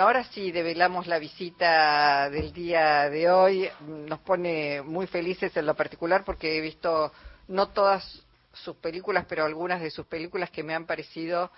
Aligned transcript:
Ahora 0.00 0.22
sí, 0.22 0.52
develamos 0.52 1.08
la 1.08 1.18
visita 1.18 2.30
del 2.30 2.52
día 2.52 3.10
de 3.10 3.28
hoy. 3.28 3.68
Nos 3.80 4.20
pone 4.20 4.80
muy 4.80 5.08
felices 5.08 5.56
en 5.56 5.66
lo 5.66 5.74
particular 5.74 6.24
porque 6.24 6.56
he 6.56 6.60
visto 6.60 7.12
no 7.48 7.70
todas 7.70 8.22
sus 8.52 8.76
películas, 8.76 9.26
pero 9.28 9.44
algunas 9.44 9.80
de 9.80 9.90
sus 9.90 10.06
películas 10.06 10.50
que 10.50 10.62
me 10.62 10.72
han 10.72 10.86
parecido, 10.86 11.50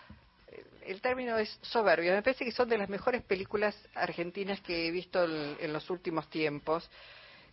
eh, 0.48 0.64
el 0.87 1.03
término 1.03 1.37
es 1.37 1.58
soberbio, 1.61 2.14
me 2.14 2.22
parece 2.22 2.46
que 2.46 2.53
son 2.53 2.68
de 2.68 2.79
las 2.79 2.88
mejores 2.88 3.22
películas 3.22 3.76
argentinas 3.95 4.61
que 4.62 4.86
he 4.86 4.91
visto 4.91 5.22
en, 5.22 5.72
los 5.72 5.91
últimos 5.91 6.30
tiempos. 6.30 6.88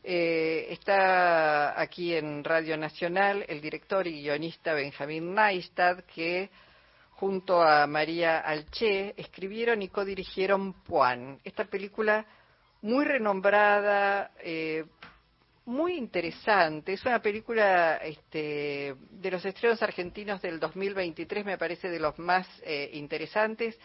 Eh, 0.06 0.68
está 0.70 1.80
aquí 1.82 2.14
en 2.14 2.46
Radio 2.46 2.78
Nacional 2.78 3.44
el 3.50 3.60
director 3.60 4.08
y 4.08 4.22
guionista 4.22 4.74
Benjamín 4.74 5.34
Neistad, 5.34 6.06
que 6.16 6.50
junto 7.20 7.64
a 7.64 7.88
María 7.88 8.40
Alché, 8.40 9.16
escribieron 9.18 9.82
y 9.82 9.90
codirigieron 9.90 10.74
Puan, 10.84 11.40
esta 11.44 11.66
película 11.66 12.26
muy 12.84 13.06
renombrada, 13.06 14.32
eh, 14.40 14.86
muy 15.66 15.94
interesante. 15.94 16.94
Es 16.94 17.04
una 17.06 17.20
película 17.20 17.98
este, 17.98 18.96
de 19.10 19.32
los 19.32 19.44
estrenos 19.44 19.82
argentinos 19.82 20.42
del 20.44 20.60
2023, 20.60 21.44
me 21.44 21.58
parece 21.58 21.90
de 21.90 22.00
los 22.00 22.18
más 22.20 22.48
eh, 22.64 22.92
interesantes. 22.94 23.80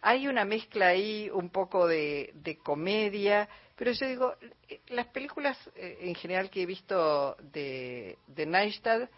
Hay 0.00 0.26
una 0.26 0.44
mezcla 0.44 0.88
ahí 0.88 1.30
un 1.32 1.50
poco 1.50 1.86
de, 1.86 2.58
comedia, 2.64 3.48
pero 3.76 3.92
yo 3.92 4.08
digo, 4.08 4.34
eh, 4.68 4.80
las 4.88 5.06
películas 5.06 5.56
en 5.76 6.16
general 6.16 6.50
que 6.50 6.62
he 6.62 6.66
visto 6.66 7.36
de, 7.52 8.18
de 8.26 8.44
Neistad, 8.44 9.08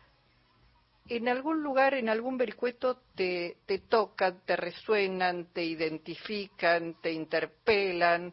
en 1.08 1.28
algún 1.28 1.62
lugar, 1.62 1.94
en 1.94 2.08
algún 2.08 2.36
vericueto, 2.36 3.00
te, 3.14 3.56
te 3.66 3.78
tocan, 3.78 4.40
te 4.44 4.56
resuenan, 4.56 5.46
te 5.52 5.64
identifican, 5.64 6.94
te 7.00 7.12
interpelan. 7.12 8.32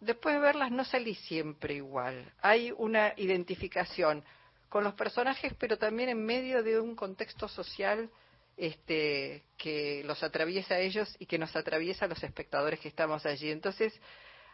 Después 0.00 0.36
de 0.36 0.40
verlas 0.40 0.70
no 0.70 0.84
salís 0.84 1.18
siempre 1.20 1.74
igual. 1.74 2.32
Hay 2.42 2.72
una 2.76 3.12
identificación 3.16 4.24
con 4.68 4.84
los 4.84 4.94
personajes, 4.94 5.54
pero 5.58 5.78
también 5.78 6.08
en 6.08 6.24
medio 6.24 6.62
de 6.62 6.80
un 6.80 6.94
contexto 6.94 7.48
social 7.48 8.10
este, 8.56 9.44
que 9.58 10.02
los 10.04 10.22
atraviesa 10.22 10.74
a 10.74 10.80
ellos 10.80 11.14
y 11.18 11.26
que 11.26 11.38
nos 11.38 11.54
atraviesa 11.56 12.06
a 12.06 12.08
los 12.08 12.22
espectadores 12.22 12.80
que 12.80 12.88
estamos 12.88 13.26
allí. 13.26 13.50
Entonces, 13.50 13.92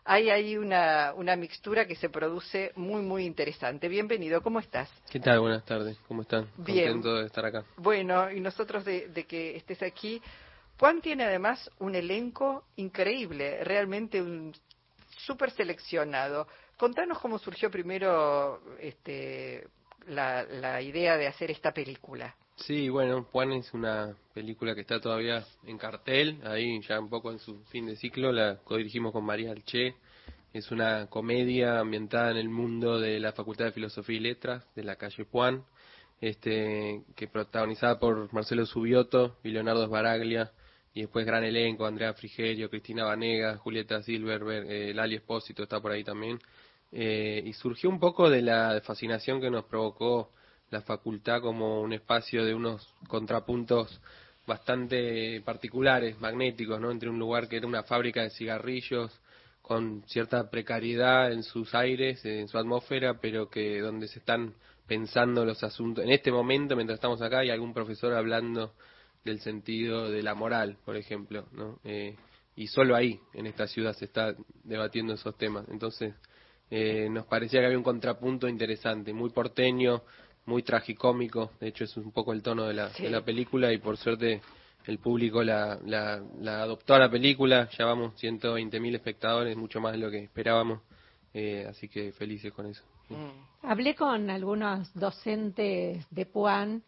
hay 0.05 0.31
ahí 0.31 0.57
una, 0.57 1.13
una 1.15 1.37
mixtura 1.37 1.87
que 1.87 1.95
se 1.95 2.09
produce 2.09 2.73
muy, 2.77 3.03
muy 3.03 3.25
interesante. 3.25 3.89
Bienvenido, 3.89 4.43
¿cómo 4.43 4.59
estás? 4.59 4.91
¿Qué 5.11 5.21
tal? 5.21 5.41
Buenas 5.41 5.65
tardes, 5.65 5.97
¿cómo 6.09 6.23
están? 6.23 6.49
Bien. 6.57 6.93
Contento 6.93 7.15
de 7.15 7.27
estar 7.27 7.45
acá. 7.45 7.65
Bueno, 7.77 8.31
y 8.31 8.41
nosotros 8.41 8.85
de, 8.85 9.27
que 9.29 9.57
estés 9.57 9.83
aquí. 9.83 10.21
Juan 10.79 11.01
tiene 11.01 11.25
además 11.25 11.71
un 11.79 11.95
elenco 11.95 12.65
increíble, 12.77 13.63
realmente 13.63 14.21
un 14.21 14.53
súper 15.19 15.53
seleccionado. 15.53 16.49
Contanos 16.77 17.21
cómo 17.21 17.39
surgió 17.39 17.71
primero 17.71 18.61
este, 18.81 19.69
la, 20.09 20.43
la 20.43 20.83
idea 20.83 21.17
de 21.17 21.29
hacer 21.29 21.53
esta 21.53 21.73
película. 21.73 22.35
Sí, 22.57 22.89
bueno, 22.89 23.25
Juan 23.33 23.53
es 23.53 23.73
una 23.75 24.15
película 24.35 24.75
que 24.75 24.83
está 24.83 25.01
todavía 25.01 25.45
en 25.67 25.79
cartel, 25.79 26.41
ahí 26.45 26.81
ya 26.83 27.01
un 27.01 27.09
poco 27.09 27.33
en 27.33 27.39
su 27.39 27.65
fin 27.65 27.87
de 27.87 27.97
ciclo, 27.97 28.31
la 28.31 28.59
codirigimos 28.65 29.13
con 29.13 29.25
María 29.25 29.51
Alché. 29.51 29.97
Es 30.53 30.71
una 30.71 31.07
comedia 31.09 31.81
ambientada 31.81 32.31
en 32.31 32.37
el 32.37 32.49
mundo 32.51 33.01
de 33.01 33.19
la 33.21 33.33
Facultad 33.33 33.65
de 33.67 33.73
Filosofía 33.73 34.17
y 34.17 34.21
Letras 34.21 34.65
de 34.77 34.85
la 34.85 34.97
calle 34.97 35.27
Juan, 35.31 35.65
este, 36.21 37.03
que 37.17 37.27
protagonizada 37.27 37.99
por 37.99 38.33
Marcelo 38.33 38.67
Subioto 38.67 39.39
y 39.43 39.51
Leonardo 39.51 39.87
Sbaraglia, 39.87 40.53
y 40.95 41.01
después 41.03 41.27
gran 41.27 41.43
elenco, 41.45 41.87
Andrea 41.87 42.15
Frigerio, 42.15 42.71
Cristina 42.71 43.05
Vanega, 43.05 43.57
Julieta 43.57 44.03
Silverberg, 44.03 44.71
eh, 44.71 44.95
Lali 44.95 45.17
Espósito 45.17 45.63
está 45.63 45.81
por 45.81 45.93
ahí 45.93 46.05
también. 46.05 46.39
Eh, 46.93 47.43
y 47.47 47.53
surgió 47.55 47.89
un 47.89 47.99
poco 47.99 48.29
de 48.29 48.43
la 48.43 48.81
fascinación 48.85 49.41
que 49.41 49.51
nos 49.51 49.65
provocó 49.65 50.31
la 50.73 50.81
facultad 50.81 51.41
como 51.41 51.83
un 51.83 51.93
espacio 51.93 52.45
de 52.45 52.55
unos 52.55 52.95
contrapuntos 53.07 54.01
bastante 54.47 55.41
particulares, 55.43 56.19
magnéticos, 56.21 56.81
¿no? 56.81 56.91
Entre 56.91 57.09
un 57.09 57.19
lugar 57.19 57.47
que 57.47 57.59
era 57.59 57.67
una 57.67 57.83
fábrica 57.83 58.23
de 58.23 58.31
cigarrillos 58.31 59.13
con 59.61 60.03
cierta 60.07 60.51
precariedad 60.51 61.31
en 61.31 61.43
sus 61.43 61.75
aires, 61.75 62.25
en 62.25 62.49
su 62.49 62.59
atmósfera, 62.59 63.21
pero 63.21 63.49
que 63.49 63.81
donde 63.81 64.09
se 64.09 64.19
están 64.19 64.55
pensando 64.87 65.45
los 65.45 65.63
asuntos. 65.63 66.05
En 66.05 66.11
este 66.11 66.33
momento, 66.33 66.75
mientras 66.75 66.97
estamos 66.97 67.21
acá, 67.23 67.41
hay 67.41 67.51
algún 67.51 67.75
profesor 67.75 68.15
hablando 68.15 68.73
del 69.25 69.41
sentido 69.41 70.11
de 70.11 70.23
la 70.23 70.35
moral, 70.35 70.79
por 70.85 70.97
ejemplo, 70.97 71.47
¿no? 71.53 71.79
Eh, 71.85 72.17
y 72.57 72.67
solo 72.67 72.97
ahí, 72.97 73.21
en 73.35 73.47
esta 73.47 73.67
ciudad, 73.67 73.93
se 73.93 74.07
está 74.07 74.35
debatiendo 74.65 75.15
esos 75.15 75.37
temas. 75.37 75.67
Entonces, 75.69 76.15
eh, 76.71 77.09
nos 77.11 77.27
parecía 77.27 77.61
que 77.61 77.67
había 77.67 77.77
un 77.79 77.85
contrapunto 77.85 78.49
interesante, 78.49 79.13
muy 79.13 79.29
porteño, 79.29 80.03
muy 80.47 80.63
tragicómico, 80.63 81.53
de 81.61 81.69
hecho 81.69 81.85
es 81.85 81.97
un 81.97 82.11
poco 82.11 82.33
el 82.33 82.43
tono 82.43 82.65
de 82.65 82.75
la, 82.75 82.89
de 82.89 83.11
la 83.11 83.23
película 83.23 83.73
y 83.73 83.79
por 83.79 83.97
suerte 83.97 84.41
el 84.87 84.99
público 84.99 85.43
la, 85.43 85.79
la, 85.85 86.21
la 86.41 86.63
adoptó 86.63 86.95
a 86.95 86.99
la 86.99 87.11
película, 87.11 87.69
ya 87.79 87.85
vamos 87.85 88.15
120.000 88.21 88.95
espectadores, 88.95 89.57
mucho 89.57 89.81
más 89.81 89.93
de 89.93 89.99
lo 89.99 90.11
que 90.11 90.25
esperábamos, 90.25 90.81
eh, 91.33 91.67
así 91.69 91.89
que 91.89 92.13
felices 92.13 92.53
con 92.53 92.67
eso. 92.67 92.83
Mm. 93.09 93.67
Hablé 93.67 93.95
con 93.95 94.29
algunos 94.31 94.93
docentes 94.95 96.05
de 96.11 96.27
Puan 96.27 96.83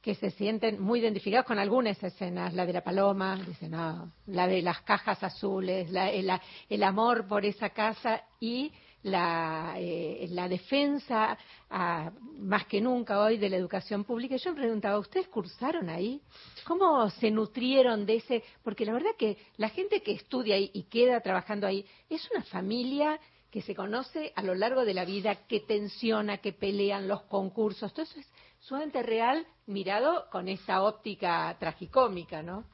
que 0.00 0.14
se 0.14 0.30
sienten 0.30 0.80
muy 0.80 1.00
identificados 1.00 1.44
con 1.46 1.58
algunas 1.58 2.00
escenas, 2.02 2.54
la 2.54 2.64
de 2.64 2.72
la 2.72 2.84
paloma, 2.84 3.36
dicen, 3.46 3.72
no, 3.72 4.12
la 4.26 4.46
de 4.46 4.62
las 4.62 4.80
cajas 4.82 5.22
azules, 5.24 5.90
la, 5.90 6.08
el, 6.10 6.30
el 6.68 6.82
amor 6.84 7.26
por 7.26 7.44
esa 7.44 7.70
casa 7.70 8.22
y 8.38 8.72
la, 9.02 9.74
eh, 9.78 10.26
la 10.30 10.48
defensa 10.48 11.38
más 11.70 12.66
que 12.66 12.80
nunca 12.80 13.20
hoy 13.20 13.36
de 13.38 13.50
la 13.50 13.56
educación 13.56 14.04
pública. 14.04 14.36
Yo 14.36 14.52
me 14.52 14.60
preguntaba, 14.60 14.98
¿ustedes 14.98 15.28
cursaron 15.28 15.88
ahí? 15.90 16.20
¿Cómo 16.64 17.08
se 17.10 17.30
nutrieron 17.30 18.06
de 18.06 18.16
ese? 18.16 18.42
Porque 18.62 18.84
la 18.84 18.92
verdad 18.92 19.10
que 19.18 19.36
la 19.56 19.68
gente 19.68 20.02
que 20.02 20.12
estudia 20.12 20.54
ahí 20.54 20.70
y 20.72 20.84
queda 20.84 21.20
trabajando 21.20 21.66
ahí 21.66 21.84
es 22.08 22.28
una 22.30 22.42
familia 22.44 23.20
que 23.50 23.62
se 23.62 23.74
conoce 23.74 24.32
a 24.36 24.42
lo 24.42 24.54
largo 24.54 24.84
de 24.84 24.94
la 24.94 25.04
vida, 25.04 25.34
que 25.46 25.60
tensiona, 25.60 26.38
que 26.38 26.52
pelean 26.52 27.08
los 27.08 27.22
concursos. 27.22 27.92
Todo 27.92 28.02
eso 28.02 28.20
es 28.20 28.30
sumamente 28.60 29.02
real 29.02 29.46
mirado 29.66 30.26
con 30.30 30.48
esa 30.48 30.82
óptica 30.82 31.56
tragicómica, 31.58 32.42
¿no? 32.42 32.64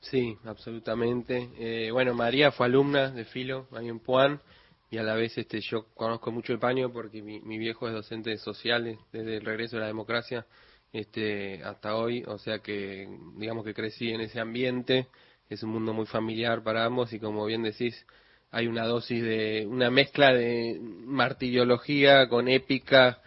Sí, 0.00 0.36
absolutamente. 0.44 1.50
Eh, 1.58 1.90
bueno, 1.90 2.14
María 2.14 2.52
fue 2.52 2.66
alumna 2.66 3.10
de 3.10 3.24
Filo 3.24 3.66
ahí 3.72 3.88
en 3.88 4.00
Puan 4.00 4.40
y 4.90 4.98
a 4.98 5.02
la 5.02 5.14
vez 5.14 5.38
este 5.38 5.60
yo 5.60 5.86
conozco 5.94 6.32
mucho 6.32 6.52
el 6.52 6.58
paño 6.58 6.92
porque 6.92 7.22
mi, 7.22 7.58
viejo 7.58 7.86
es 7.88 7.94
docente 7.94 8.30
de 8.30 8.38
sociales 8.38 8.98
desde 9.12 9.36
el 9.36 9.44
regreso 9.44 9.76
de 9.76 9.82
la 9.82 9.86
democracia 9.86 10.46
este 10.92 11.62
hasta 11.62 11.96
hoy 11.96 12.24
o 12.26 12.38
sea 12.38 12.58
que 12.58 13.08
digamos 13.36 13.64
que 13.64 13.74
crecí 13.74 14.10
en 14.10 14.20
ese 14.20 14.40
ambiente 14.40 15.06
es 15.48 15.62
un 15.62 15.70
mundo 15.70 15.92
muy 15.92 16.06
familiar 16.06 16.62
para 16.62 16.84
ambos 16.84 17.12
y 17.12 17.20
como 17.20 17.46
bien 17.46 17.62
decís 17.62 18.04
hay 18.50 18.66
una 18.66 18.84
dosis 18.84 19.22
de 19.22 19.64
una 19.68 19.90
mezcla 19.90 20.32
de 20.32 20.78
martillología 20.80 22.28
con 22.28 22.48
épica 22.48 23.20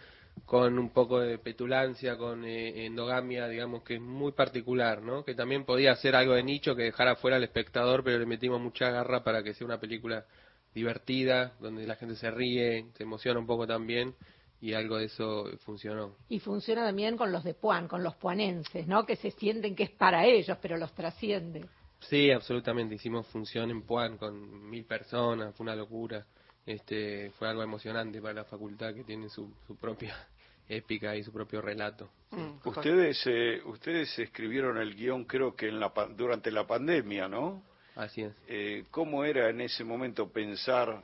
con 0.44 0.78
un 0.78 0.90
poco 0.90 1.20
de 1.20 1.38
petulancia, 1.38 2.16
con 2.16 2.44
eh, 2.44 2.86
endogamia, 2.86 3.48
digamos 3.48 3.82
que 3.82 3.94
es 3.94 4.00
muy 4.00 4.32
particular, 4.32 5.00
¿no? 5.00 5.24
Que 5.24 5.34
también 5.34 5.64
podía 5.64 5.94
ser 5.96 6.16
algo 6.16 6.34
de 6.34 6.42
nicho 6.42 6.76
que 6.76 6.82
dejara 6.82 7.16
fuera 7.16 7.36
al 7.36 7.44
espectador, 7.44 8.04
pero 8.04 8.18
le 8.18 8.26
metimos 8.26 8.60
mucha 8.60 8.90
garra 8.90 9.24
para 9.24 9.42
que 9.42 9.54
sea 9.54 9.66
una 9.66 9.80
película 9.80 10.26
divertida, 10.74 11.54
donde 11.60 11.86
la 11.86 11.96
gente 11.96 12.16
se 12.16 12.30
ríe, 12.30 12.86
se 12.96 13.04
emociona 13.04 13.38
un 13.38 13.46
poco 13.46 13.66
también 13.66 14.14
y 14.60 14.72
algo 14.72 14.96
de 14.96 15.06
eso 15.06 15.46
funcionó. 15.64 16.16
Y 16.28 16.40
funciona 16.40 16.86
también 16.86 17.16
con 17.16 17.30
los 17.30 17.44
de 17.44 17.54
Puan, 17.54 17.86
con 17.86 18.02
los 18.02 18.16
puanenses, 18.16 18.86
¿no? 18.86 19.04
Que 19.04 19.16
se 19.16 19.30
sienten 19.30 19.76
que 19.76 19.84
es 19.84 19.90
para 19.90 20.24
ellos, 20.24 20.56
pero 20.60 20.76
los 20.76 20.94
trasciende. 20.94 21.66
Sí, 22.00 22.30
absolutamente. 22.30 22.94
Hicimos 22.94 23.26
función 23.26 23.70
en 23.70 23.82
Puan 23.82 24.16
con 24.16 24.68
mil 24.70 24.84
personas, 24.84 25.54
fue 25.54 25.64
una 25.64 25.76
locura. 25.76 26.26
Este, 26.64 27.30
fue 27.32 27.48
algo 27.48 27.62
emocionante 27.62 28.22
para 28.22 28.34
la 28.34 28.44
facultad 28.44 28.94
que 28.94 29.04
tiene 29.04 29.28
su, 29.28 29.52
su 29.66 29.76
propia 29.76 30.16
épica 30.68 31.14
y 31.14 31.22
su 31.22 31.30
propio 31.30 31.60
relato. 31.60 32.08
Mm, 32.30 32.66
ustedes, 32.66 33.22
eh, 33.26 33.60
ustedes 33.66 34.18
escribieron 34.18 34.78
el 34.78 34.94
guion 34.94 35.24
creo 35.24 35.54
que 35.54 35.68
en 35.68 35.78
la, 35.78 35.92
durante 36.16 36.50
la 36.50 36.66
pandemia, 36.66 37.28
¿no? 37.28 37.62
Así 37.94 38.22
es. 38.22 38.32
Eh, 38.48 38.84
¿Cómo 38.90 39.24
era 39.24 39.48
en 39.50 39.60
ese 39.60 39.84
momento 39.84 40.28
pensar 40.28 41.02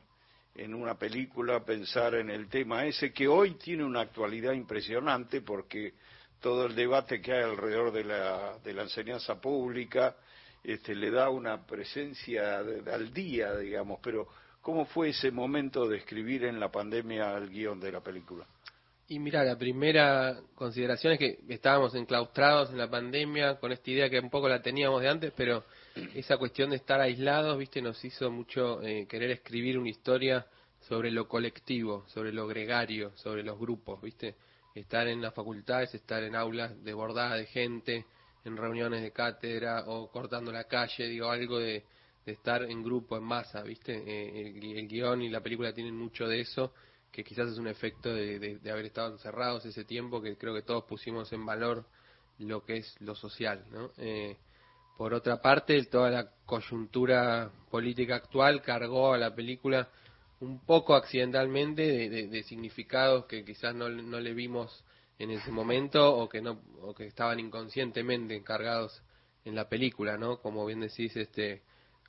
en 0.55 0.75
una 0.75 0.99
película, 0.99 1.65
pensar 1.65 2.15
en 2.15 2.31
el 2.31 2.49
tema 2.49 2.85
ese 2.85 3.13
que 3.13 3.29
hoy 3.29 3.55
tiene 3.55 3.85
una 3.85 4.01
actualidad 4.01 4.53
impresionante 4.53 5.41
porque 5.41 5.95
todo 6.41 6.67
el 6.67 6.75
debate 6.75 7.21
que 7.21 7.33
hay 7.33 7.43
alrededor 7.43 7.93
de 7.93 8.05
la, 8.05 8.59
de 8.65 8.73
la 8.73 8.83
enseñanza 8.83 9.41
pública 9.41 10.17
este, 10.65 10.95
le 10.95 11.11
da 11.11 11.31
una 11.31 11.65
presencia 11.65 12.59
al 12.59 13.13
día, 13.13 13.57
digamos, 13.57 14.01
pero 14.03 14.29
¿cómo 14.61 14.85
fue 14.87 15.11
ese 15.11 15.31
momento 15.31 15.89
de 15.89 15.99
escribir 15.99 16.45
en 16.45 16.59
la 16.59 16.71
pandemia 16.71 17.37
el 17.37 17.49
guion 17.49 17.81
de 17.81 17.93
la 17.93 18.01
película? 18.01 18.45
Y 19.09 19.19
mira, 19.19 19.43
la 19.43 19.57
primera 19.57 20.39
consideración 20.55 21.15
es 21.15 21.19
que 21.19 21.39
estábamos 21.49 21.95
enclaustrados 21.95 22.71
en 22.71 22.79
la 22.79 22.89
pandemia 22.89 23.59
con 23.59 23.73
esta 23.73 23.91
idea 23.91 24.09
que 24.09 24.21
un 24.21 24.31
poco 24.31 24.49
la 24.49 24.63
teníamos 24.63 25.01
de 25.03 25.09
antes, 25.09 25.33
pero 25.37 25.65
esa 26.15 26.37
cuestión 26.37 26.71
de 26.71 26.77
estar 26.77 27.01
aislados, 27.01 27.59
viste, 27.59 27.83
nos 27.83 28.05
hizo 28.05 28.31
mucho 28.31 28.83
eh, 28.83 29.07
querer 29.09 29.31
escribir 29.31 29.79
una 29.79 29.89
historia 29.89 30.47
sobre 30.81 31.11
lo 31.11 31.29
colectivo, 31.29 32.05
sobre 32.09 32.33
lo 32.33 32.47
gregario, 32.47 33.13
sobre 33.17 33.43
los 33.43 33.59
grupos, 33.59 34.01
viste, 34.01 34.37
estar 34.75 35.09
en 35.09 35.21
las 35.21 35.35
facultades, 35.35 35.95
estar 35.95 36.23
en 36.23 36.35
aulas 36.35 36.83
desbordadas 36.83 37.39
de 37.39 37.47
gente, 37.47 38.07
en 38.45 38.57
reuniones 38.57 39.03
de 39.03 39.13
cátedra 39.13 39.85
o 39.87 40.11
cortando 40.11 40.51
la 40.53 40.65
calle, 40.65 41.09
digo, 41.09 41.29
algo 41.29 41.59
de, 41.59 41.85
estar 42.25 42.63
en 42.63 42.83
grupo, 42.83 43.17
en 43.17 43.25
masa, 43.25 43.63
viste, 43.63 43.93
eh, 43.93 44.49
el, 44.57 44.87
guion 44.87 45.23
y 45.23 45.29
la 45.29 45.41
película 45.41 45.75
tienen 45.75 45.97
mucho 45.97 46.29
de 46.29 46.41
eso, 46.41 46.73
que 47.11 47.25
quizás 47.25 47.51
es 47.51 47.59
un 47.59 47.67
efecto 47.67 48.15
de, 48.15 48.39
de 48.39 48.71
haber 48.71 48.87
estado 48.87 49.13
encerrados 49.13 49.67
ese 49.67 49.85
tiempo, 49.85 50.23
que 50.23 50.37
creo 50.37 50.55
que 50.55 50.63
todos 50.63 50.85
pusimos 50.85 51.33
en 51.33 51.45
valor 51.45 51.85
lo 52.39 52.65
que 52.65 52.79
es 52.79 53.01
lo 53.01 53.15
social, 53.15 53.65
¿no? 53.71 53.91
Eh, 53.99 54.37
por 55.01 55.15
otra 55.15 55.41
parte, 55.41 55.83
toda 55.87 56.11
la 56.11 56.31
coyuntura 56.45 57.51
política 57.71 58.17
actual 58.17 58.61
cargó 58.61 59.15
a 59.15 59.17
la 59.17 59.35
película 59.35 59.89
un 60.41 60.61
poco 60.67 60.95
accidentalmente 60.95 62.11
de, 62.11 62.43
significados 62.43 63.25
que 63.25 63.43
quizás 63.43 63.75
no, 63.75 63.89
le 63.89 64.35
vimos 64.35 64.85
en 65.19 65.31
ese 65.31 65.51
momento 65.53 66.15
o 66.15 66.29
que 66.29 66.43
no 66.43 66.61
o 66.83 66.93
que 66.93 67.07
estaban 67.07 67.41
inconscientemente 67.41 68.37
encargados 68.37 69.03
en 69.47 69.55
la 69.55 69.71
película, 69.71 70.19
¿no? 70.19 70.39
Como 70.43 70.67
bien 70.67 70.81
decís, 70.81 71.17
este 71.17 71.63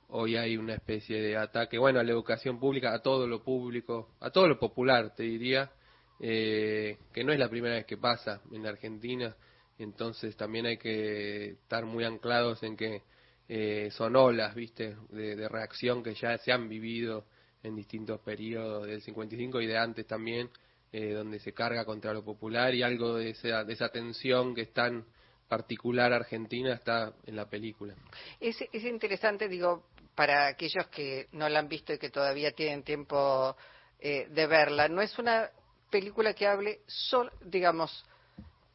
hoy 0.08 0.36
hay 0.36 0.58
una 0.58 0.74
especie 0.74 1.18
de 1.18 1.38
ataque, 1.38 1.78
bueno, 1.78 1.98
a 1.98 2.02
la 2.02 2.12
educación 2.12 2.60
pública, 2.60 2.92
a 2.92 3.00
todo 3.00 3.26
lo 3.26 3.42
público, 3.42 4.10
a 4.20 4.28
todo 4.28 4.46
lo 4.46 4.58
popular, 4.58 5.14
te 5.14 5.22
diría, 5.22 5.72
eh, 6.20 6.98
que 7.10 7.24
no 7.24 7.32
es 7.32 7.38
la 7.38 7.48
primera 7.48 7.76
vez 7.76 7.86
que 7.86 7.96
pasa 7.96 8.42
en 8.52 8.62
la 8.62 8.68
Argentina 8.68 9.34
entonces 9.78 10.36
también 10.36 10.66
hay 10.66 10.78
que 10.78 11.50
estar 11.50 11.84
muy 11.84 12.04
anclados 12.04 12.62
en 12.62 12.76
que 12.76 13.02
eh, 13.48 13.90
son 13.92 14.16
olas, 14.16 14.54
viste, 14.54 14.96
de, 15.10 15.48
reacción 15.48 16.02
que 16.02 16.14
ya 16.14 16.38
se 16.38 16.52
han 16.52 16.68
vivido 16.68 17.26
en 17.62 17.76
distintos 17.76 18.20
periodos 18.20 18.86
del 18.86 19.02
55 19.02 19.60
y 19.60 19.66
de 19.66 19.78
antes 19.78 20.06
también, 20.06 20.50
eh, 20.92 21.12
donde 21.12 21.38
se 21.38 21.52
carga 21.52 21.84
contra 21.84 22.12
lo 22.12 22.24
popular 22.24 22.74
y 22.74 22.82
algo 22.82 23.16
de 23.16 23.30
esa, 23.30 23.64
de 23.64 23.72
esa 23.72 23.88
tensión 23.88 24.54
que 24.54 24.62
es 24.62 24.72
tan 24.72 25.04
particular 25.48 26.12
argentina 26.12 26.72
está 26.72 27.12
en 27.26 27.36
la 27.36 27.48
película. 27.48 27.94
Es, 28.40 28.56
es 28.72 28.84
interesante, 28.84 29.48
digo, 29.48 29.84
para 30.14 30.46
aquellos 30.46 30.86
que 30.88 31.28
no 31.32 31.48
la 31.48 31.58
han 31.58 31.68
visto 31.68 31.92
y 31.92 31.98
que 31.98 32.10
todavía 32.10 32.52
tienen 32.52 32.82
tiempo 32.82 33.56
eh, 33.98 34.28
de 34.30 34.46
verla, 34.46 34.88
no 34.88 35.02
es 35.02 35.18
una 35.18 35.50
película 35.90 36.34
que 36.34 36.46
hable 36.46 36.80
solo, 36.86 37.30
digamos, 37.44 38.04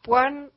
Juan 0.05 0.51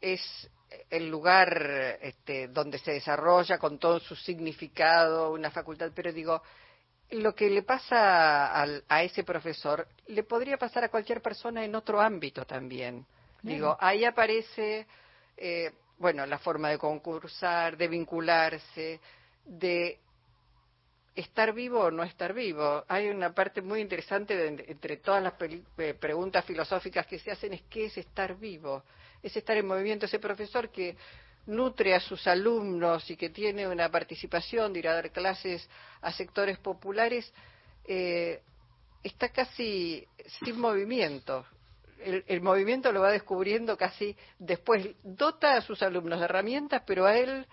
es 0.00 0.50
el 0.88 1.08
lugar 1.08 1.98
este, 2.00 2.48
donde 2.48 2.78
se 2.78 2.92
desarrolla 2.92 3.58
con 3.58 3.78
todo 3.78 3.98
su 3.98 4.14
significado 4.14 5.32
una 5.32 5.50
facultad, 5.50 5.90
pero 5.94 6.12
digo, 6.12 6.42
lo 7.10 7.34
que 7.34 7.50
le 7.50 7.62
pasa 7.62 8.62
a, 8.62 9.02
ese 9.02 9.24
profesor 9.24 9.86
le 10.06 10.22
podría 10.22 10.56
pasar 10.56 10.84
a 10.84 10.88
cualquier 10.88 11.20
persona 11.20 11.64
en 11.64 11.74
otro 11.74 12.00
ámbito 12.00 12.44
también. 12.44 13.04
Digo, 13.42 13.76
ahí 13.80 14.04
aparece, 14.04 14.86
eh, 15.36 15.72
bueno, 15.98 16.26
la 16.26 16.38
forma 16.38 16.68
de 16.68 16.78
concursar, 16.78 17.76
de 17.76 17.88
vincularse, 17.88 19.00
de 19.44 19.98
estar 21.14 21.52
vivo 21.52 21.80
o 21.80 21.90
no 21.90 22.02
estar 22.02 22.34
vivo. 22.34 22.84
Hay 22.86 23.08
una 23.08 23.34
parte 23.34 23.62
muy 23.62 23.80
interesante 23.80 24.46
entre 24.46 24.98
todas 24.98 25.22
las 25.22 25.34
eh, 25.78 25.94
preguntas 25.94 26.44
filosóficas 26.44 27.06
que 27.06 27.18
se 27.18 27.30
hacen 27.30 27.54
es 27.54 27.62
qué 27.62 27.86
es 27.86 27.96
estar 27.96 28.36
vivo 28.36 28.84
es 29.22 29.36
estar 29.36 29.56
en 29.56 29.66
movimiento. 29.66 30.06
Ese 30.06 30.18
profesor 30.18 30.70
que 30.70 30.96
nutre 31.46 31.94
a 31.94 32.00
sus 32.00 32.26
alumnos 32.26 33.10
y 33.10 33.16
que 33.16 33.30
tiene 33.30 33.66
una 33.66 33.90
participación 33.90 34.72
de 34.72 34.78
ir 34.80 34.88
a 34.88 34.94
dar 34.94 35.10
clases 35.10 35.68
a 36.00 36.12
sectores 36.12 36.58
populares, 36.58 37.32
eh, 37.86 38.40
está 39.02 39.30
casi 39.30 40.06
sin 40.44 40.58
movimiento. 40.58 41.46
El, 41.98 42.24
el, 42.28 42.40
movimiento 42.40 42.92
lo 42.92 43.00
va 43.00 43.10
descubriendo 43.10 43.76
casi 43.76 44.16
después. 44.38 44.88
Dota 45.02 45.54
a 45.54 45.60
sus 45.60 45.82
alumnos 45.82 46.18
de 46.18 46.24
herramientas, 46.24 46.82
pero 46.86 47.04
a 47.04 47.16
él 47.16 47.46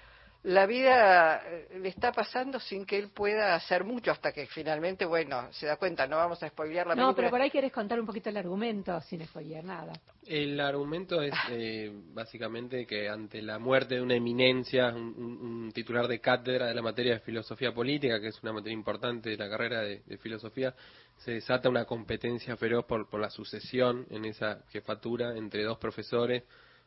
la 0.47 0.65
vida 0.65 1.41
eh, 1.45 1.77
le 1.81 1.89
está 1.89 2.13
pasando 2.13 2.57
sin 2.57 2.85
que 2.85 2.97
él 2.97 3.09
pueda 3.09 3.53
hacer 3.53 3.83
mucho 3.83 4.11
hasta 4.11 4.31
que 4.31 4.45
finalmente, 4.47 5.05
bueno, 5.05 5.51
se 5.51 5.65
da 5.65 5.75
cuenta, 5.75 6.07
no 6.07 6.15
vamos 6.15 6.41
a 6.41 6.47
spoilear 6.47 6.87
la 6.87 6.93
película. 6.93 7.11
No, 7.11 7.15
pero 7.15 7.29
por 7.29 7.41
ahí 7.41 7.51
quieres 7.51 7.73
contar 7.73 7.99
un 7.99 8.05
poquito 8.05 8.29
el 8.29 8.37
argumento 8.37 8.99
sin 9.01 9.25
spoilear 9.25 9.65
nada. 9.65 9.91
El 10.25 10.57
argumento 10.61 11.21
es 11.21 11.33
eh, 11.49 11.91
básicamente 12.13 12.85
que 12.85 13.09
ante 13.09 13.41
la 13.41 13.59
muerte 13.59 13.95
de 13.95 14.01
una 14.01 14.15
eminencia, 14.15 14.87
un, 14.95 15.69
titular 15.73 16.07
de 16.07 16.21
cátedra 16.21 16.67
de 16.67 16.75
la 16.75 16.81
materia 16.81 17.15
de 17.15 17.19
filosofía 17.19 17.73
política, 17.73 18.21
que 18.21 18.27
es 18.27 18.41
una 18.41 18.53
materia 18.53 18.73
importante 18.73 19.31
de 19.31 19.37
la 19.37 19.49
carrera 19.49 19.81
de, 19.81 20.01
filosofía, 20.17 20.73
se 21.17 21.31
desata 21.31 21.67
una 21.67 21.83
competencia 21.83 22.55
feroz 22.55 22.85
por, 22.85 23.09
por 23.09 23.19
la 23.19 23.29
sucesión 23.29 24.05
en 24.11 24.23
esa 24.23 24.61
jefatura 24.69 25.35
entre 25.35 25.65
dos 25.65 25.77
profesores, 25.77 26.43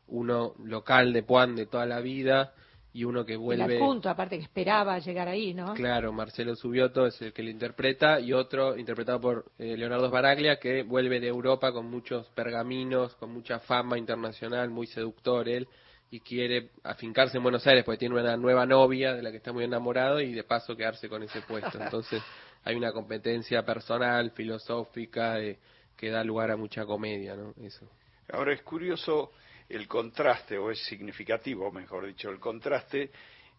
uno 0.07 0.55
local 0.65 1.13
de 1.13 1.23
Puan 1.23 1.55
de 1.57 1.67
toda 1.67 1.85
la 1.85 2.01
vida, 2.01 2.55
y 2.93 3.05
uno 3.05 3.25
que 3.25 3.37
vuelve... 3.37 3.75
El 3.75 3.79
punto, 3.79 4.09
aparte 4.09 4.37
que 4.37 4.45
esperaba 4.45 4.99
llegar 4.99 5.29
ahí, 5.29 5.55
¿no? 5.55 5.75
Claro, 5.75 6.13
Marcelo 6.13 6.57
Subioto 6.57 7.07
es 7.07 7.21
el 7.23 7.33
que 7.33 7.43
lo 7.43 7.51
interpreta 7.51 8.21
y 8.21 8.33
otro 8.33 8.77
interpretado 8.77 9.21
por 9.21 9.53
eh, 9.59 9.77
Leonardo 9.77 10.11
Baraglia 10.11 10.59
que 10.59 10.83
vuelve 10.83 11.21
de 11.21 11.29
Europa 11.29 11.73
con 11.73 11.89
muchos 11.89 12.29
pergaminos, 12.31 13.15
con 13.17 13.33
mucha 13.33 13.61
fama 13.61 13.97
internacional, 13.97 14.71
muy 14.71 14.87
seductor 14.87 15.49
él 15.49 15.69
y 16.11 16.21
quiere 16.21 16.71
afincarse 16.83 17.37
en 17.37 17.45
Buenos 17.45 17.65
Aires 17.67 17.85
porque 17.85 17.99
tiene 17.99 18.21
una 18.21 18.37
nueva 18.37 18.67
novia 18.67 19.15
de 19.15 19.23
la 19.23 19.31
que 19.31 19.37
está 19.37 19.53
muy 19.53 19.65
enamorado 19.65 20.21
y 20.21 20.33
de 20.33 20.43
paso 20.43 20.77
quedarse 20.77 21.09
con 21.09 21.23
ese 21.23 21.43
puesto. 21.43 21.79
Entonces 21.81 22.21
hay 22.65 22.75
una 22.75 22.93
competencia 22.93 23.65
personal, 23.65 24.33
filosófica, 24.33 25.39
eh, 25.39 25.59
que 25.97 26.11
da 26.11 26.25
lugar 26.25 26.51
a 26.51 26.57
mucha 26.57 26.85
comedia, 26.85 27.37
¿no? 27.37 27.55
Eso. 27.63 27.89
Ahora 28.33 28.53
es 28.53 28.63
curioso 28.63 29.33
el 29.71 29.87
contraste, 29.87 30.59
o 30.59 30.71
es 30.71 30.81
significativo, 30.85 31.71
mejor 31.71 32.07
dicho, 32.07 32.29
el 32.29 32.41
contraste 32.41 33.11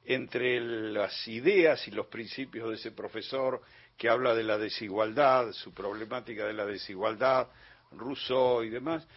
entre 0.06 0.60
las 0.60 1.28
ideas 1.28 1.88
y 1.88 1.92
los 1.92 2.08
principios 2.08 2.70
de 2.70 2.76
ese 2.76 2.92
profesor 2.92 3.62
que 3.98 4.10
habla 4.10 4.36
de 4.36 4.44
la 4.44 4.58
desigualdad, 4.58 5.52
su 5.54 5.74
problemática 5.74 6.46
de 6.46 6.54
la 6.54 6.66
desigualdad, 6.66 7.48
Rousseau 7.92 8.64
y 8.64 8.70
demás, 8.70 9.08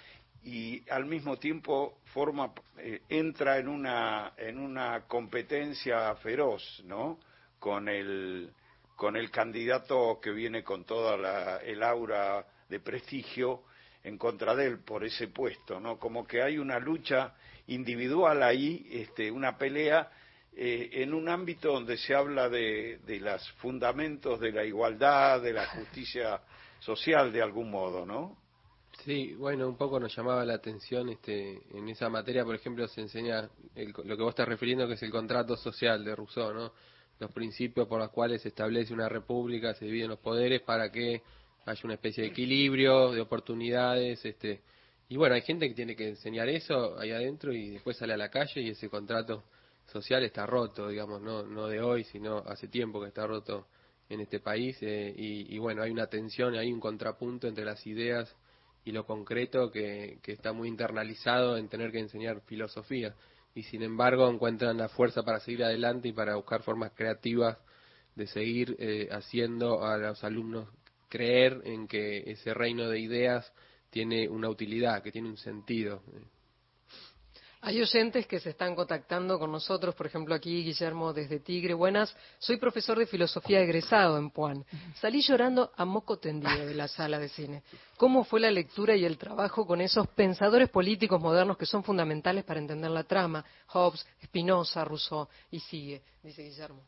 y 0.44 0.88
al 0.90 1.06
mismo 1.06 1.38
tiempo 1.38 2.00
forma, 2.12 2.52
eh, 2.78 3.00
entra 3.08 3.58
en 3.58 3.68
una, 3.68 4.34
en 4.36 4.58
una 4.58 5.06
competencia 5.06 6.14
feroz, 6.16 6.82
¿no? 6.84 7.18
Con 7.58 7.88
el, 7.88 8.52
con 8.94 9.16
el 9.16 9.30
candidato 9.30 10.20
que 10.22 10.30
viene 10.32 10.62
con 10.62 10.84
toda 10.84 11.16
la, 11.16 11.56
el 11.58 11.82
aura 11.82 12.46
de 12.68 12.80
prestigio 12.80 13.62
en 14.04 14.18
contra 14.18 14.54
de 14.54 14.66
él 14.66 14.78
por 14.78 15.04
ese 15.04 15.28
puesto, 15.28 15.80
¿no? 15.80 15.98
Como 15.98 16.26
que 16.26 16.42
hay 16.42 16.58
una 16.58 16.78
lucha 16.78 17.34
individual 17.66 18.42
ahí, 18.42 18.86
este, 18.90 19.30
una 19.30 19.56
pelea 19.56 20.10
eh, 20.54 20.90
en 20.92 21.14
un 21.14 21.28
ámbito 21.28 21.72
donde 21.72 21.96
se 21.96 22.14
habla 22.14 22.48
de, 22.48 23.00
de 23.06 23.18
los 23.18 23.50
fundamentos 23.52 24.38
de 24.38 24.52
la 24.52 24.64
igualdad, 24.64 25.42
de 25.42 25.54
la 25.54 25.66
justicia 25.66 26.40
social 26.78 27.32
de 27.32 27.42
algún 27.42 27.70
modo, 27.70 28.04
¿no? 28.04 28.36
Sí, 29.02 29.34
bueno, 29.34 29.66
un 29.68 29.76
poco 29.76 29.98
nos 29.98 30.14
llamaba 30.14 30.44
la 30.44 30.54
atención 30.54 31.08
este, 31.08 31.60
en 31.76 31.88
esa 31.88 32.08
materia, 32.08 32.44
por 32.44 32.54
ejemplo, 32.54 32.86
se 32.86 33.00
enseña 33.00 33.50
lo 33.74 34.16
que 34.16 34.22
vos 34.22 34.30
estás 34.30 34.48
refiriendo, 34.48 34.86
que 34.86 34.94
es 34.94 35.02
el 35.02 35.10
contrato 35.10 35.56
social 35.56 36.04
de 36.04 36.14
Rousseau, 36.14 36.54
¿no? 36.54 36.72
Los 37.18 37.32
principios 37.32 37.88
por 37.88 37.98
los 37.98 38.10
cuales 38.10 38.42
se 38.42 38.48
establece 38.48 38.92
una 38.92 39.08
república, 39.08 39.74
se 39.74 39.86
dividen 39.86 40.10
los 40.10 40.18
poderes 40.18 40.62
para 40.62 40.90
que 40.90 41.22
hay 41.66 41.76
una 41.84 41.94
especie 41.94 42.24
de 42.24 42.30
equilibrio, 42.30 43.12
de 43.12 43.20
oportunidades, 43.20 44.24
este, 44.24 44.62
y 45.08 45.16
bueno, 45.16 45.34
hay 45.34 45.42
gente 45.42 45.68
que 45.68 45.74
tiene 45.74 45.96
que 45.96 46.08
enseñar 46.08 46.48
eso 46.48 46.98
ahí 46.98 47.10
adentro 47.10 47.52
y 47.52 47.70
después 47.70 47.96
sale 47.96 48.14
a 48.14 48.16
la 48.16 48.30
calle 48.30 48.60
y 48.60 48.70
ese 48.70 48.88
contrato 48.88 49.44
social 49.86 50.22
está 50.24 50.46
roto, 50.46 50.88
digamos, 50.88 51.20
no, 51.20 51.42
no 51.42 51.66
de 51.68 51.80
hoy, 51.80 52.04
sino 52.04 52.38
hace 52.38 52.68
tiempo 52.68 53.00
que 53.00 53.08
está 53.08 53.26
roto 53.26 53.66
en 54.08 54.20
este 54.20 54.40
país 54.40 54.76
eh, 54.82 55.14
y, 55.16 55.58
bueno, 55.58 55.82
hay 55.82 55.90
una 55.90 56.06
tensión, 56.06 56.54
hay 56.54 56.72
un 56.72 56.80
contrapunto 56.80 57.48
entre 57.48 57.64
las 57.64 57.86
ideas 57.86 58.34
y 58.84 58.92
lo 58.92 59.06
concreto 59.06 59.70
que, 59.70 60.18
que 60.22 60.32
está 60.32 60.52
muy 60.52 60.68
internalizado 60.68 61.56
en 61.56 61.68
tener 61.68 61.90
que 61.90 62.00
enseñar 62.00 62.42
filosofía 62.42 63.14
y 63.54 63.62
sin 63.62 63.82
embargo 63.82 64.28
encuentran 64.28 64.76
la 64.76 64.88
fuerza 64.88 65.22
para 65.22 65.40
seguir 65.40 65.64
adelante 65.64 66.08
y 66.08 66.12
para 66.12 66.36
buscar 66.36 66.62
formas 66.62 66.92
creativas 66.94 67.56
de 68.14 68.26
seguir 68.26 68.76
eh, 68.78 69.08
haciendo 69.10 69.84
a 69.84 69.96
los 69.96 70.22
alumnos 70.24 70.68
creer 71.14 71.62
en 71.64 71.86
que 71.86 72.28
ese 72.28 72.52
reino 72.52 72.88
de 72.88 72.98
ideas 72.98 73.52
tiene 73.88 74.28
una 74.28 74.48
utilidad, 74.48 75.00
que 75.00 75.12
tiene 75.12 75.28
un 75.28 75.36
sentido. 75.36 76.02
Hay 77.60 77.80
oyentes 77.80 78.26
que 78.26 78.40
se 78.40 78.50
están 78.50 78.74
contactando 78.74 79.38
con 79.38 79.52
nosotros, 79.52 79.94
por 79.94 80.06
ejemplo 80.06 80.34
aquí 80.34 80.64
Guillermo 80.64 81.12
desde 81.12 81.38
Tigre. 81.38 81.72
Buenas, 81.72 82.12
soy 82.40 82.56
profesor 82.56 82.98
de 82.98 83.06
filosofía 83.06 83.60
egresado 83.60 84.18
en 84.18 84.30
Puan. 84.30 84.64
Salí 84.96 85.22
llorando 85.22 85.70
a 85.76 85.84
moco 85.84 86.18
tendido 86.18 86.66
de 86.66 86.74
la 86.74 86.88
sala 86.88 87.20
de 87.20 87.28
cine. 87.28 87.62
¿Cómo 87.96 88.24
fue 88.24 88.40
la 88.40 88.50
lectura 88.50 88.96
y 88.96 89.04
el 89.04 89.16
trabajo 89.16 89.64
con 89.68 89.80
esos 89.80 90.08
pensadores 90.08 90.68
políticos 90.68 91.22
modernos 91.22 91.56
que 91.56 91.64
son 91.64 91.84
fundamentales 91.84 92.42
para 92.42 92.58
entender 92.58 92.90
la 92.90 93.04
trama? 93.04 93.44
Hobbes, 93.68 94.04
Spinoza, 94.24 94.84
Rousseau 94.84 95.28
y 95.52 95.60
sigue, 95.60 96.02
dice 96.24 96.42
Guillermo. 96.42 96.82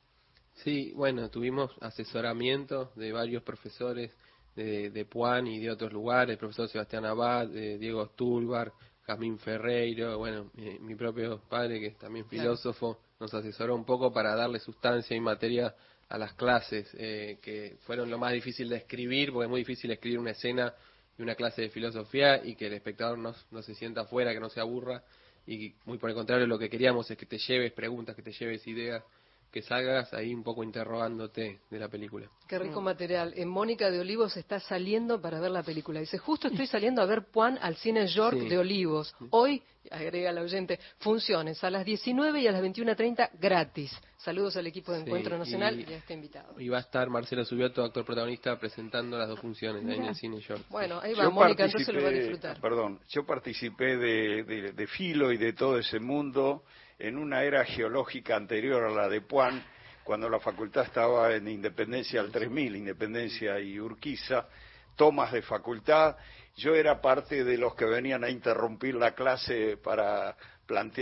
Sí, 0.56 0.92
bueno, 0.94 1.28
tuvimos 1.30 1.70
asesoramiento 1.80 2.92
de 2.96 3.12
varios 3.12 3.42
profesores 3.42 4.14
de, 4.54 4.90
de 4.90 5.04
Puan 5.04 5.46
y 5.46 5.60
de 5.60 5.70
otros 5.70 5.92
lugares, 5.92 6.32
el 6.32 6.38
profesor 6.38 6.68
Sebastián 6.68 7.04
Abad, 7.04 7.48
Diego 7.48 8.06
Stulbar, 8.06 8.72
Jamín 9.06 9.38
Ferreiro, 9.38 10.18
bueno, 10.18 10.50
mi, 10.80 10.94
propio 10.96 11.40
padre, 11.48 11.78
que 11.78 11.86
es 11.88 11.98
también 11.98 12.26
filósofo, 12.26 12.98
nos 13.20 13.32
asesoró 13.32 13.74
un 13.74 13.84
poco 13.84 14.12
para 14.12 14.34
darle 14.34 14.58
sustancia 14.58 15.16
y 15.16 15.20
materia 15.20 15.74
a 16.08 16.18
las 16.18 16.32
clases, 16.34 16.88
eh, 16.94 17.38
que 17.42 17.76
fueron 17.82 18.10
lo 18.10 18.18
más 18.18 18.32
difícil 18.32 18.68
de 18.68 18.76
escribir, 18.76 19.32
porque 19.32 19.44
es 19.44 19.50
muy 19.50 19.60
difícil 19.60 19.90
escribir 19.90 20.18
una 20.18 20.32
escena 20.32 20.74
y 21.18 21.22
una 21.22 21.34
clase 21.34 21.62
de 21.62 21.68
filosofía 21.68 22.44
y 22.44 22.56
que 22.56 22.66
el 22.66 22.72
espectador 22.72 23.18
no, 23.18 23.34
no 23.50 23.62
se 23.62 23.74
sienta 23.74 24.02
afuera, 24.02 24.32
que 24.32 24.40
no 24.40 24.48
se 24.48 24.60
aburra, 24.60 25.04
y 25.46 25.74
muy 25.84 25.98
por 25.98 26.10
el 26.10 26.16
contrario, 26.16 26.46
lo 26.46 26.58
que 26.58 26.68
queríamos 26.68 27.08
es 27.10 27.16
que 27.16 27.26
te 27.26 27.38
lleves 27.38 27.72
preguntas, 27.72 28.16
que 28.16 28.22
te 28.22 28.32
lleves 28.32 28.66
ideas 28.66 29.04
que 29.50 29.62
salgas 29.62 30.12
ahí 30.12 30.34
un 30.34 30.42
poco 30.42 30.62
interrogándote 30.62 31.60
de 31.70 31.78
la 31.78 31.88
película. 31.88 32.28
Qué 32.46 32.58
rico 32.58 32.80
mm. 32.80 32.84
material. 32.84 33.32
En 33.36 33.48
Mónica 33.48 33.90
de 33.90 34.00
Olivos 34.00 34.36
está 34.36 34.60
saliendo 34.60 35.20
para 35.20 35.40
ver 35.40 35.50
la 35.50 35.62
película. 35.62 36.00
Dice, 36.00 36.18
justo 36.18 36.48
estoy 36.48 36.66
saliendo 36.66 37.00
a 37.00 37.06
ver 37.06 37.24
Juan 37.32 37.58
al 37.60 37.76
cine 37.76 38.06
York 38.06 38.36
de 38.36 38.58
Olivos. 38.58 39.14
Hoy, 39.30 39.62
agrega 39.90 40.32
la 40.32 40.42
oyente, 40.42 40.78
funciones 40.98 41.62
a 41.64 41.70
las 41.70 41.84
19 41.84 42.40
y 42.40 42.46
a 42.46 42.52
las 42.52 42.62
21.30 42.62 43.30
gratis. 43.40 43.98
Saludos 44.18 44.56
al 44.56 44.66
equipo 44.66 44.92
de 44.92 45.00
Encuentro 45.00 45.38
Nacional 45.38 45.78
y, 45.78 45.84
a 45.92 45.96
este 45.96 46.14
invitado. 46.14 46.60
Y 46.60 46.68
va 46.68 46.78
a 46.78 46.80
estar 46.80 47.08
Marcelo 47.08 47.44
Subioto, 47.44 47.84
actor 47.84 48.04
protagonista, 48.04 48.58
presentando 48.58 49.16
las 49.16 49.28
dos 49.28 49.40
funciones 49.40 49.82
en 49.82 50.04
el 50.04 50.14
cine 50.14 50.40
York. 50.40 50.64
Bueno, 50.68 51.00
ahí 51.00 51.14
va 51.14 51.30
Mónica, 51.30 51.64
entonces 51.64 51.94
lo 51.94 52.02
va 52.02 52.08
a 52.08 52.12
disfrutar. 52.12 52.60
Perdón, 52.60 53.00
yo 53.08 53.24
participé 53.24 53.96
de, 53.96 54.72
de 54.72 54.86
Filo 54.86 55.32
y 55.32 55.36
de 55.36 55.52
todo 55.52 55.78
ese 55.78 56.00
mundo 56.00 56.64
en 56.98 57.18
una 57.18 57.42
era 57.42 57.64
geológica 57.64 58.36
anterior 58.36 58.84
a 58.84 58.90
la 58.90 59.08
de 59.08 59.20
Puan, 59.20 59.62
cuando 60.04 60.28
la 60.28 60.40
facultad 60.40 60.84
estaba 60.84 61.34
en 61.34 61.48
Independencia 61.48 62.20
al 62.20 62.30
3000, 62.30 62.76
Independencia 62.76 63.58
y 63.60 63.78
Urquiza, 63.78 64.46
tomas 64.94 65.32
de 65.32 65.42
facultad. 65.42 66.16
Yo 66.56 66.74
era 66.74 67.00
parte 67.00 67.44
de 67.44 67.58
los 67.58 67.74
que 67.74 67.84
venían 67.84 68.24
a 68.24 68.30
interrumpir 68.30 68.94
la 68.94 69.14
clase 69.14 69.76
para 69.76 70.36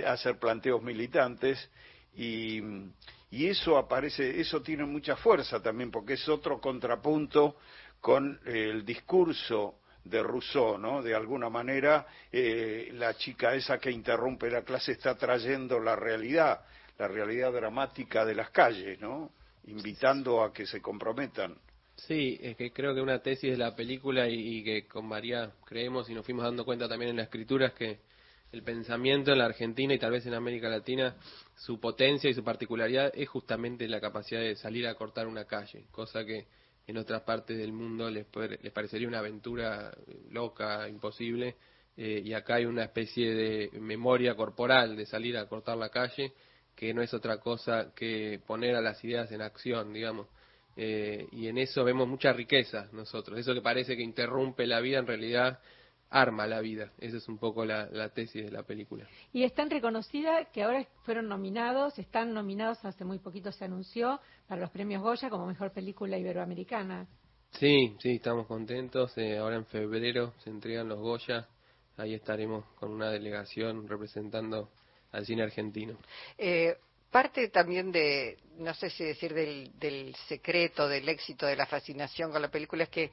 hacer 0.07 0.39
planteos 0.39 0.83
militantes 0.83 1.71
y, 2.17 2.61
y 3.31 3.47
eso 3.47 3.77
aparece, 3.77 4.41
eso 4.41 4.63
tiene 4.63 4.85
mucha 4.85 5.17
fuerza 5.17 5.61
también 5.63 5.91
porque 5.91 6.15
es 6.15 6.29
otro 6.29 6.61
contrapunto 6.61 7.57
con 8.01 8.41
el 8.45 8.85
discurso 8.85 9.81
de 10.05 10.23
Rousseau, 10.23 10.79
¿no? 10.79 11.03
De 11.03 11.15
alguna 11.15 11.49
manera, 11.49 12.07
eh, 12.31 12.91
la 12.93 13.15
chica 13.15 13.55
esa 13.55 13.79
que 13.79 13.91
interrumpe 13.91 14.51
la 14.51 14.63
clase 14.63 14.93
está 14.93 15.17
trayendo 15.17 15.81
la 15.81 15.97
realidad, 15.97 16.61
la 16.99 17.09
realidad 17.09 17.53
dramática 17.53 18.25
de 18.25 18.35
las 18.35 18.51
calles, 18.51 19.01
¿no? 19.01 19.31
Invitando 19.67 20.43
a 20.43 20.53
que 20.53 20.67
se 20.67 20.83
comprometan. 20.83 21.57
Sí, 21.97 22.39
es 22.43 22.57
que 22.57 22.73
creo 22.73 22.95
que 22.95 23.01
una 23.01 23.21
tesis 23.21 23.53
de 23.53 23.57
la 23.57 23.75
película 23.75 24.29
y, 24.29 24.63
que 24.63 24.87
con 24.87 25.07
María 25.07 25.53
creemos 25.65 26.11
y 26.11 26.15
nos 26.15 26.25
fuimos 26.25 26.45
dando 26.45 26.65
cuenta 26.65 26.89
también 26.89 27.11
en 27.11 27.17
la 27.17 27.23
escritura 27.23 27.69
es 27.69 27.73
que 27.73 27.99
el 28.53 28.63
pensamiento 28.63 29.33
en 29.33 29.39
la 29.39 29.47
Argentina 29.47 29.95
y 29.95 29.99
tal 29.99 30.13
vez 30.13 30.27
en 30.27 30.35
América 30.35 30.69
Latina, 30.69 31.17
su 31.57 31.81
potencia 31.81 32.29
y 32.29 32.35
su 32.35 32.45
particularidad 32.45 33.11
es 33.15 33.29
justamente 33.29 33.89
la 33.89 34.01
capacidad 34.01 34.41
de 34.41 34.57
salir 34.57 34.87
a 34.87 34.95
cortar 34.95 35.27
una 35.27 35.45
calle, 35.45 35.85
cosa 35.91 36.25
que 36.25 36.47
en 36.87 36.97
otras 36.99 37.23
partes 37.23 37.57
del 37.57 37.73
mundo 37.73 38.11
les, 38.11 38.27
les 38.63 38.73
parecería 38.73 39.09
una 39.09 39.21
aventura 39.21 39.93
loca, 40.31 40.89
imposible, 40.89 41.57
eh, 41.97 42.23
y 42.25 42.33
acá 42.33 42.57
hay 42.57 42.67
una 42.67 42.85
especie 42.85 43.35
de 43.35 43.71
memoria 43.81 44.35
corporal 44.35 44.97
de 44.97 45.07
salir 45.07 45.37
a 45.37 45.47
cortar 45.47 45.77
la 45.77 45.91
calle, 45.91 46.33
que 46.75 46.93
no 46.93 47.03
es 47.03 47.15
otra 47.15 47.39
cosa 47.39 47.93
que 47.95 48.41
poner 48.47 48.75
a 48.75 48.81
las 48.81 49.03
ideas 49.05 49.31
en 49.31 49.43
acción, 49.43 49.93
digamos. 49.93 50.27
Eh, 50.77 51.29
y 51.31 51.47
en 51.47 51.59
eso 51.59 51.85
vemos 51.85 52.09
mucha 52.09 52.33
riqueza 52.33 52.89
nosotros. 52.93 53.39
Eso 53.39 53.55
que 53.55 53.61
parece 53.61 53.97
que 53.97 54.03
interrumpe 54.03 54.67
la 54.67 54.81
vida, 54.81 54.99
en 54.99 55.07
realidad 55.07 55.61
arma 56.15 56.47
la 56.47 56.61
vida. 56.61 56.93
Esa 56.99 57.17
es 57.17 57.29
un 57.29 57.39
poco 57.39 57.65
la, 57.65 58.09
tesis 58.11 58.45
de 58.45 58.53
la 58.53 58.63
película. 58.63 59.07
Y 59.33 59.43
están 59.43 59.69
reconocidas 59.69 60.47
que 60.53 60.63
ahora 60.63 60.87
fueron 61.03 61.29
nominados, 61.29 61.99
están 61.99 62.33
nominados, 62.33 62.85
hace 62.85 63.05
muy 63.05 63.19
poquito 63.19 63.51
se 63.51 63.65
anunció, 63.65 64.21
para 64.47 64.61
los 64.61 64.71
premios 64.71 65.03
Goya 65.03 65.29
como 65.29 65.45
mejor 65.45 65.73
película 65.73 66.17
iberoamericana. 66.17 67.09
Sí, 67.59 67.97
sí, 67.99 68.17
estamos 68.17 68.47
contentos. 68.47 69.19
Eh, 69.19 69.39
ahora 69.39 69.57
en 69.57 69.67
febrero 69.67 70.35
se 70.45 70.51
entregan 70.51 70.89
los 70.89 71.01
Goya. 71.01 71.49
Ahí 71.97 72.15
estaremos 72.15 72.65
con 72.77 72.93
una 72.93 73.11
delegación 73.11 73.89
representando 73.89 74.71
al 75.11 75.27
cine 75.27 75.43
argentino. 75.43 75.99
Eh, 76.39 76.77
parte 77.11 77.49
también 77.49 77.91
de, 77.91 78.39
no 78.59 78.73
sé 78.75 78.89
si 78.91 79.03
decir 79.03 79.35
del, 79.35 79.73
del 79.81 80.15
secreto, 80.29 80.87
del 80.87 81.09
éxito, 81.09 81.47
de 81.47 81.57
la 81.57 81.67
fascinación 81.67 82.31
con 82.31 82.41
la 82.41 82.51
película 82.53 82.85
es 82.85 82.91
que 82.91 83.11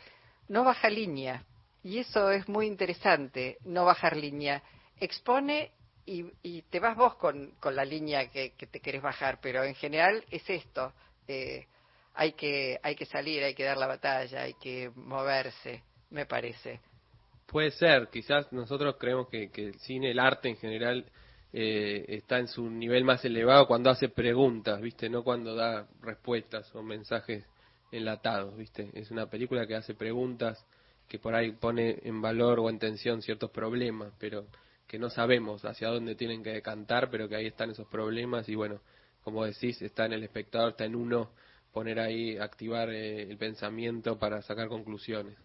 no 0.49 0.63
baja 0.63 0.89
línea 0.89 1.43
y 1.83 1.99
eso 1.99 2.31
es 2.31 2.47
muy 2.47 2.67
interesante, 2.67 3.57
no 3.65 3.85
bajar 3.85 4.15
línea. 4.15 4.61
Expone 4.99 5.71
y, 6.05 6.61
te 6.63 6.79
vas 6.79 6.97
vos 6.97 7.15
con, 7.15 7.53
la 7.63 7.85
línea 7.85 8.29
que, 8.29 8.53
te 8.69 8.79
querés 8.79 9.01
bajar, 9.01 9.39
pero 9.41 9.63
en 9.63 9.75
general 9.75 10.23
es 10.29 10.47
esto. 10.49 10.93
Eh, 11.27 11.65
hay, 12.13 12.33
que, 12.33 12.79
hay 12.83 12.95
que 12.95 13.05
salir, 13.05 13.43
hay 13.43 13.55
que 13.55 13.63
dar 13.63 13.77
la 13.77 13.87
batalla, 13.87 14.43
hay 14.43 14.53
que 14.55 14.91
moverse, 14.95 15.83
me 16.09 16.25
parece. 16.25 16.79
Puede 17.45 17.71
ser, 17.71 18.09
quizás 18.09 18.51
nosotros 18.51 18.95
creemos 18.99 19.27
que, 19.29 19.49
el 19.53 19.79
cine, 19.79 20.11
el 20.11 20.19
arte 20.19 20.49
en 20.49 20.57
general, 20.57 21.05
eh, 21.53 22.05
está 22.07 22.39
en 22.39 22.47
su 22.47 22.69
nivel 22.69 23.03
más 23.03 23.23
elevado 23.25 23.67
cuando 23.67 23.89
hace 23.89 24.09
preguntas, 24.09 24.79
¿viste? 24.81 25.09
No 25.09 25.23
cuando 25.23 25.55
da 25.55 25.87
respuestas 26.01 26.73
o 26.75 26.81
mensajes 26.81 27.45
enlatados, 27.91 28.55
¿viste? 28.55 28.89
Es 28.93 29.11
una 29.11 29.25
película 29.29 29.67
que 29.67 29.75
hace 29.75 29.93
preguntas 29.93 30.65
que 31.11 31.19
por 31.19 31.35
ahí 31.35 31.51
pone 31.51 31.99
en 32.03 32.21
valor 32.21 32.61
o 32.61 32.69
en 32.69 32.79
tensión 32.79 33.21
ciertos 33.21 33.51
problemas, 33.51 34.13
pero 34.17 34.47
que 34.87 34.97
no 34.97 35.09
sabemos 35.09 35.65
hacia 35.65 35.89
dónde 35.89 36.15
tienen 36.15 36.41
que 36.41 36.51
decantar, 36.51 37.09
pero 37.11 37.27
que 37.27 37.35
ahí 37.35 37.47
están 37.47 37.69
esos 37.69 37.85
problemas 37.89 38.47
y 38.47 38.55
bueno, 38.55 38.79
como 39.21 39.43
decís, 39.43 39.81
está 39.81 40.05
en 40.05 40.13
el 40.13 40.23
espectador, 40.23 40.69
está 40.69 40.85
en 40.85 40.95
uno 40.95 41.31
poner 41.73 41.99
ahí, 41.99 42.37
activar 42.37 42.89
eh, 42.91 43.23
el 43.23 43.37
pensamiento 43.37 44.17
para 44.17 44.41
sacar 44.41 44.69
conclusiones. 44.69 45.35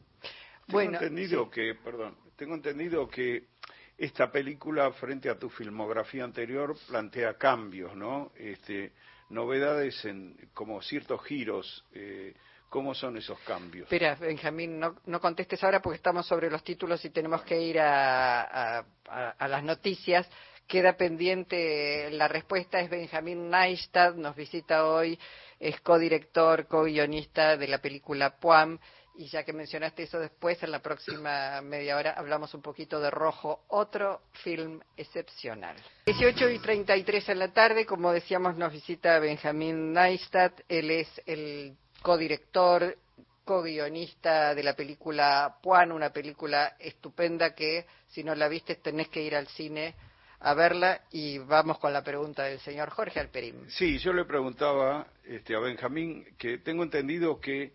Tengo 0.68 0.82
entendido 0.82 1.50
que, 1.50 1.74
perdón, 1.74 2.16
tengo 2.36 2.54
entendido 2.54 3.08
que 3.08 3.46
esta 3.98 4.30
película 4.30 4.92
frente 4.92 5.28
a 5.28 5.36
tu 5.36 5.50
filmografía 5.50 6.22
anterior 6.22 6.76
plantea 6.86 7.34
cambios, 7.34 7.96
¿no? 7.96 8.30
Este, 8.36 8.92
novedades 9.30 10.04
en 10.04 10.36
como 10.54 10.80
ciertos 10.80 11.24
giros 11.24 11.84
eh, 11.92 12.34
¿Cómo 12.68 12.94
son 12.94 13.16
esos 13.16 13.38
cambios? 13.40 13.84
Espera, 13.84 14.16
Benjamín, 14.16 14.80
no, 14.80 15.20
contestes 15.20 15.62
ahora 15.62 15.80
porque 15.80 15.96
estamos 15.96 16.26
sobre 16.26 16.50
los 16.50 16.64
títulos 16.64 17.04
y 17.04 17.10
tenemos 17.10 17.42
que 17.42 17.60
ir 17.60 17.78
a, 17.80 18.84
las 19.40 19.62
noticias. 19.62 20.28
Queda 20.66 20.96
pendiente 20.96 22.10
la 22.10 22.26
respuesta, 22.26 22.80
es 22.80 22.90
Benjamín 22.90 23.48
Neistad, 23.48 24.14
nos 24.16 24.34
visita 24.34 24.86
hoy, 24.86 25.16
es 25.60 25.80
codirector, 25.80 26.66
co-guionista 26.66 27.56
de 27.56 27.68
la 27.68 27.78
película 27.78 28.36
Puam. 28.36 28.78
Y 29.18 29.28
ya 29.28 29.44
que 29.44 29.52
mencionaste 29.52 30.02
eso 30.02 30.18
después, 30.18 30.62
en 30.62 30.72
la 30.72 30.82
próxima 30.82 31.62
media 31.62 31.96
hora 31.96 32.14
hablamos 32.18 32.52
un 32.52 32.60
poquito 32.60 33.00
de 33.00 33.10
Rojo, 33.10 33.64
otro 33.68 34.22
film 34.42 34.80
excepcional. 34.96 35.76
18 36.04 36.50
y 36.50 36.58
33 36.58 37.28
en 37.30 37.38
la 37.38 37.52
tarde, 37.52 37.86
como 37.86 38.12
decíamos, 38.12 38.56
nos 38.56 38.72
visita 38.72 39.18
Benjamín 39.20 39.92
Neistad. 39.92 40.52
Él 40.68 40.90
es 40.90 41.08
el 41.24 41.76
codirector, 42.06 42.96
co-guionista 43.44 44.54
de 44.54 44.62
la 44.62 44.76
película 44.76 45.56
Puan, 45.60 45.90
una 45.90 46.10
película 46.10 46.76
estupenda 46.78 47.52
que 47.52 47.84
si 48.06 48.22
no 48.22 48.32
la 48.36 48.46
viste 48.46 48.76
tenés 48.76 49.08
que 49.08 49.24
ir 49.24 49.34
al 49.34 49.48
cine 49.48 49.96
a 50.38 50.54
verla 50.54 51.00
y 51.10 51.38
vamos 51.38 51.80
con 51.80 51.92
la 51.92 52.04
pregunta 52.04 52.44
del 52.44 52.60
señor 52.60 52.90
Jorge 52.90 53.18
Alperín. 53.18 53.68
Sí, 53.70 53.98
yo 53.98 54.12
le 54.12 54.24
preguntaba 54.24 55.08
este, 55.24 55.56
a 55.56 55.58
Benjamín 55.58 56.24
que 56.38 56.58
tengo 56.58 56.84
entendido 56.84 57.40
que 57.40 57.72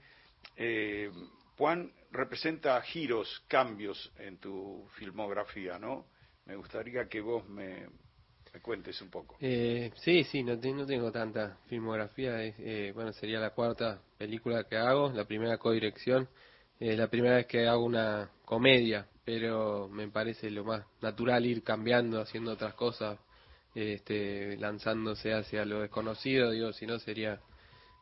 eh, 0.56 1.12
Puan 1.58 1.92
representa 2.12 2.82
giros, 2.84 3.44
cambios 3.50 4.14
en 4.18 4.38
tu 4.38 4.88
filmografía, 4.96 5.78
¿no? 5.78 6.06
Me 6.46 6.56
gustaría 6.56 7.10
que 7.10 7.20
vos 7.20 7.46
me, 7.50 7.86
me 8.53 8.60
cuentes 8.60 9.01
un 9.01 9.10
poco. 9.10 9.38
Eh, 9.39 9.91
sí, 9.96 10.24
sí, 10.25 10.43
no, 10.43 10.55
no, 10.55 10.86
tengo 10.86 11.12
tanta 11.12 11.58
filmografía. 11.67 12.43
Eh, 12.43 12.91
bueno, 12.93 13.13
sería 13.13 13.39
la 13.39 13.51
cuarta 13.51 14.01
película 14.17 14.65
que 14.65 14.77
hago, 14.77 15.12
la 15.13 15.25
primera 15.25 15.58
codirección. 15.58 16.27
Es 16.79 16.98
la 16.98 17.08
primera 17.08 17.36
vez 17.36 17.46
que 17.46 17.67
hago 17.67 17.86
una 17.86 18.31
comedia, 18.43 19.08
pero 19.24 19.88
me 19.88 20.08
parece 20.10 20.50
lo 20.50 20.63
más 20.63 20.84
natural 21.01 21.46
ir 21.46 21.63
cambiando, 21.63 22.20
haciendo 22.20 22.51
otras 22.53 22.74
cosas, 22.74 23.20
este, 23.75 24.58
lanzándose 24.58 25.34
hacia 25.34 25.63
lo 25.63 25.81
desconocido, 25.81 26.50
digo, 26.50 26.74
si 26.74 26.88
no 26.88 26.98
sería 27.00 27.39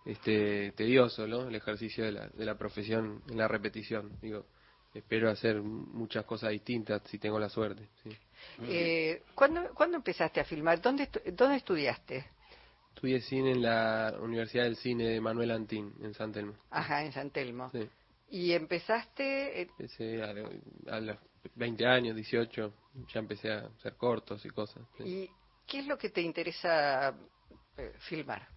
este, 0.06 0.72
tedioso, 0.72 1.28
¿no? 1.28 1.50
El 1.50 1.56
ejercicio 1.56 2.06
de 2.06 2.14
la, 2.14 2.28
de 2.30 2.46
la 2.46 2.58
profesión 2.58 3.22
en 3.30 3.38
la 3.38 3.48
repetición, 3.48 4.18
digo. 4.22 4.46
Espero 4.94 5.30
hacer 5.30 5.62
muchas 5.62 6.26
cosas 6.26 6.50
distintas 6.50 7.04
si 7.06 7.20
tengo 7.20 7.40
la 7.40 7.50
suerte. 7.50 7.90
Sí. 8.04 8.10
Eh, 8.64 9.24
¿cuándo, 9.36 9.74
¿Cuándo 9.74 9.98
empezaste 9.98 10.40
a 10.40 10.46
filmar? 10.46 10.82
¿Dónde, 10.82 11.10
¿Dónde 11.34 11.58
estudiaste? 11.58 12.26
Estudié 12.96 13.22
cine 13.22 13.52
en 13.52 13.62
la 13.62 14.16
Universidad 14.20 14.66
del 14.66 14.76
Cine 14.76 15.08
de 15.08 15.22
Manuel 15.22 15.52
Antín, 15.52 15.94
en 16.02 16.14
San 16.14 16.32
Telmo. 16.32 16.56
Ajá, 16.70 17.04
en 17.04 17.14
San 17.14 17.30
Telmo. 17.32 17.70
Sí. 17.72 17.88
¿Y 18.32 18.52
empezaste? 18.52 19.62
Empecé 19.62 20.22
a, 20.22 20.34
los 21.00 21.18
20 21.56 21.86
años, 21.86 22.16
18, 22.16 22.74
ya 23.14 23.20
empecé 23.20 23.52
a 23.52 23.60
hacer 23.78 23.96
cortos 23.96 24.46
y 24.46 24.50
cosas. 24.50 24.84
¿Y 25.00 25.30
qué 25.66 25.80
es 25.80 25.88
lo 25.88 25.98
que 25.98 26.10
te 26.10 26.22
interesa 26.22 27.16
eh, 27.78 27.94
filmar? 28.00 28.48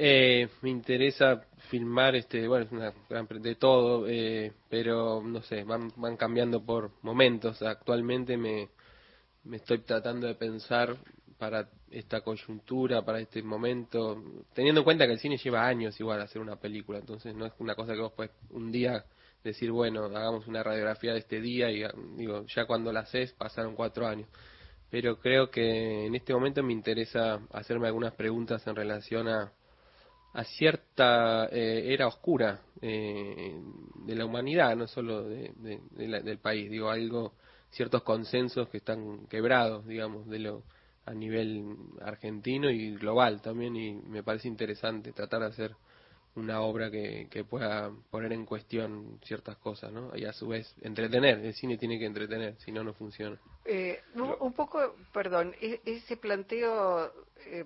Eh, 0.00 0.48
me 0.62 0.70
interesa 0.70 1.42
filmar, 1.70 2.14
este, 2.14 2.46
bueno, 2.46 2.66
es 2.66 2.70
una 2.70 2.92
de 3.40 3.54
todo, 3.56 4.06
eh, 4.06 4.52
pero 4.68 5.20
no 5.24 5.42
sé, 5.42 5.64
van, 5.64 5.90
van 5.96 6.16
cambiando 6.16 6.64
por 6.64 6.92
momentos. 7.02 7.60
Actualmente 7.62 8.36
me, 8.36 8.68
me 9.42 9.56
estoy 9.56 9.78
tratando 9.78 10.28
de 10.28 10.36
pensar 10.36 10.96
para 11.36 11.68
esta 11.90 12.20
coyuntura, 12.20 13.04
para 13.04 13.18
este 13.18 13.42
momento, 13.42 14.22
teniendo 14.54 14.82
en 14.82 14.84
cuenta 14.84 15.04
que 15.04 15.14
el 15.14 15.18
cine 15.18 15.36
lleva 15.36 15.66
años 15.66 15.98
igual 15.98 16.20
a 16.20 16.24
hacer 16.24 16.40
una 16.40 16.54
película, 16.54 17.00
entonces 17.00 17.34
no 17.34 17.46
es 17.46 17.52
una 17.58 17.74
cosa 17.74 17.94
que 17.94 18.00
vos 18.00 18.12
puedes 18.12 18.30
un 18.50 18.70
día 18.70 19.04
decir, 19.42 19.72
bueno, 19.72 20.04
hagamos 20.04 20.46
una 20.46 20.62
radiografía 20.62 21.12
de 21.12 21.18
este 21.18 21.40
día 21.40 21.72
y 21.72 21.84
digo, 22.16 22.44
ya 22.46 22.66
cuando 22.66 22.92
la 22.92 23.00
haces 23.00 23.32
pasaron 23.32 23.74
cuatro 23.74 24.06
años. 24.06 24.28
Pero 24.90 25.18
creo 25.18 25.50
que 25.50 26.06
en 26.06 26.14
este 26.14 26.32
momento 26.32 26.62
me 26.62 26.72
interesa 26.72 27.40
hacerme 27.52 27.88
algunas 27.88 28.14
preguntas 28.14 28.64
en 28.66 28.76
relación 28.76 29.26
a, 29.28 29.52
a 30.38 30.44
cierta 30.44 31.48
eh, 31.50 31.92
era 31.92 32.06
oscura 32.06 32.60
eh, 32.80 33.60
de 34.04 34.14
la 34.14 34.24
humanidad, 34.24 34.76
no 34.76 34.86
solo 34.86 35.24
de, 35.24 35.52
del 35.90 36.38
país, 36.38 36.70
digo, 36.70 36.90
algo, 36.90 37.32
ciertos 37.70 38.04
consensos 38.04 38.68
que 38.68 38.76
están 38.76 39.26
quebrados, 39.26 39.84
digamos, 39.84 40.28
de 40.28 40.38
lo 40.38 40.62
a 41.06 41.12
nivel 41.12 41.74
argentino 42.02 42.70
y 42.70 42.94
global 42.94 43.42
también, 43.42 43.74
y 43.74 43.94
me 43.94 44.22
parece 44.22 44.46
interesante 44.46 45.12
tratar 45.12 45.40
de 45.40 45.46
hacer 45.46 45.74
una 46.36 46.60
obra 46.60 46.88
que, 46.88 47.26
que 47.28 47.42
pueda 47.42 47.90
poner 48.08 48.32
en 48.32 48.46
cuestión 48.46 49.18
ciertas 49.24 49.56
cosas, 49.56 49.90
¿no? 49.90 50.16
Y 50.16 50.24
a 50.24 50.32
su 50.32 50.46
vez 50.46 50.72
entretener, 50.82 51.40
el 51.40 51.54
cine 51.54 51.78
tiene 51.78 51.98
que 51.98 52.06
entretener, 52.06 52.54
si 52.58 52.70
no, 52.70 52.84
no 52.84 52.94
funciona. 52.94 53.40
Eh, 53.64 54.00
un, 54.14 54.52
poco, 54.52 54.94
perdón, 55.12 55.52
e, 55.60 55.80
ese 55.84 56.16
planteo 56.16 57.12
eh, 57.44 57.64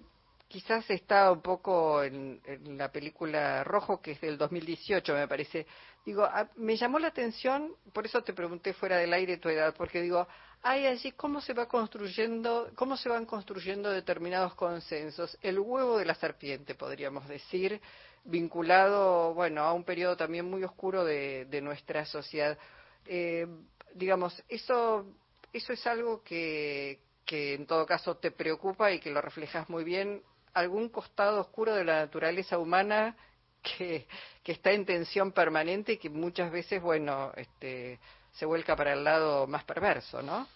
quizás 0.53 0.89
está 0.91 1.33
un 1.33 1.41
poco 1.41 2.03
en, 2.03 2.39
la 2.77 2.93
película 2.93 3.65
Rojo, 3.65 4.03
que 4.03 4.13
es 4.13 4.21
del 4.21 4.37
2018, 4.37 5.15
me 5.15 5.27
parece. 5.27 5.67
Digo, 6.05 6.29
me 6.57 6.77
llamó 6.77 6.99
la 6.99 7.09
atención, 7.09 7.75
por 7.93 8.05
eso 8.05 8.23
te 8.23 8.35
pregunté 8.35 8.75
fuera 8.75 8.99
del 8.99 9.15
aire 9.15 9.39
tu 9.39 9.49
edad, 9.49 9.75
porque 9.75 10.03
digo, 10.03 10.29
hay 10.63 10.87
allí 10.87 11.13
cómo 11.13 11.41
se 11.41 11.55
va 11.55 11.67
construyendo, 11.67 12.71
cómo 12.75 12.99
se 12.99 13.09
van 13.09 13.25
construyendo 13.25 13.89
determinados 13.89 14.55
consensos. 14.55 15.39
El 15.41 15.59
huevo 15.59 15.97
de 15.97 16.05
la 16.05 16.15
serpiente, 16.15 16.75
podríamos 16.75 17.27
decir, 17.29 17.81
vinculado, 18.25 19.33
bueno, 19.33 19.63
a 19.63 19.73
un 19.73 19.85
periodo 19.85 20.19
también 20.19 20.45
muy 20.45 20.65
oscuro 20.65 21.03
de, 21.03 21.61
nuestra 21.63 22.05
sociedad. 22.05 22.59
Eh, 23.07 23.47
digamos, 23.95 24.43
eso, 24.51 25.07
eso 25.51 25.73
es 25.73 25.87
algo 25.87 26.23
que, 26.23 27.01
que 27.25 27.55
en 27.55 27.67
todo 27.67 27.87
caso 27.87 28.19
te 28.19 28.31
preocupa 28.31 28.93
y 28.93 29.01
que 29.01 29.11
lo 29.11 29.23
reflejas 29.23 29.71
muy 29.71 29.85
bien 29.85 30.23
algún 30.55 30.89
costado 30.89 31.41
oscuro 31.41 31.75
de 31.75 31.85
la 31.85 32.01
naturaleza 32.01 32.59
humana 32.59 33.17
que, 33.63 34.07
que 34.43 34.53
está 34.53 34.73
en 34.73 34.85
tensión 34.85 35.33
permanente 35.33 35.93
y 35.93 35.99
que 35.99 36.11
muchas 36.11 36.51
veces, 36.51 36.83
bueno, 36.83 37.33
este, 37.37 37.99
se 38.33 38.47
vuelca 38.47 38.77
para 38.77 38.93
el 38.93 39.05
lado 39.05 39.47
más 39.47 39.65
perverso, 39.65 40.23
¿no? 40.23 40.47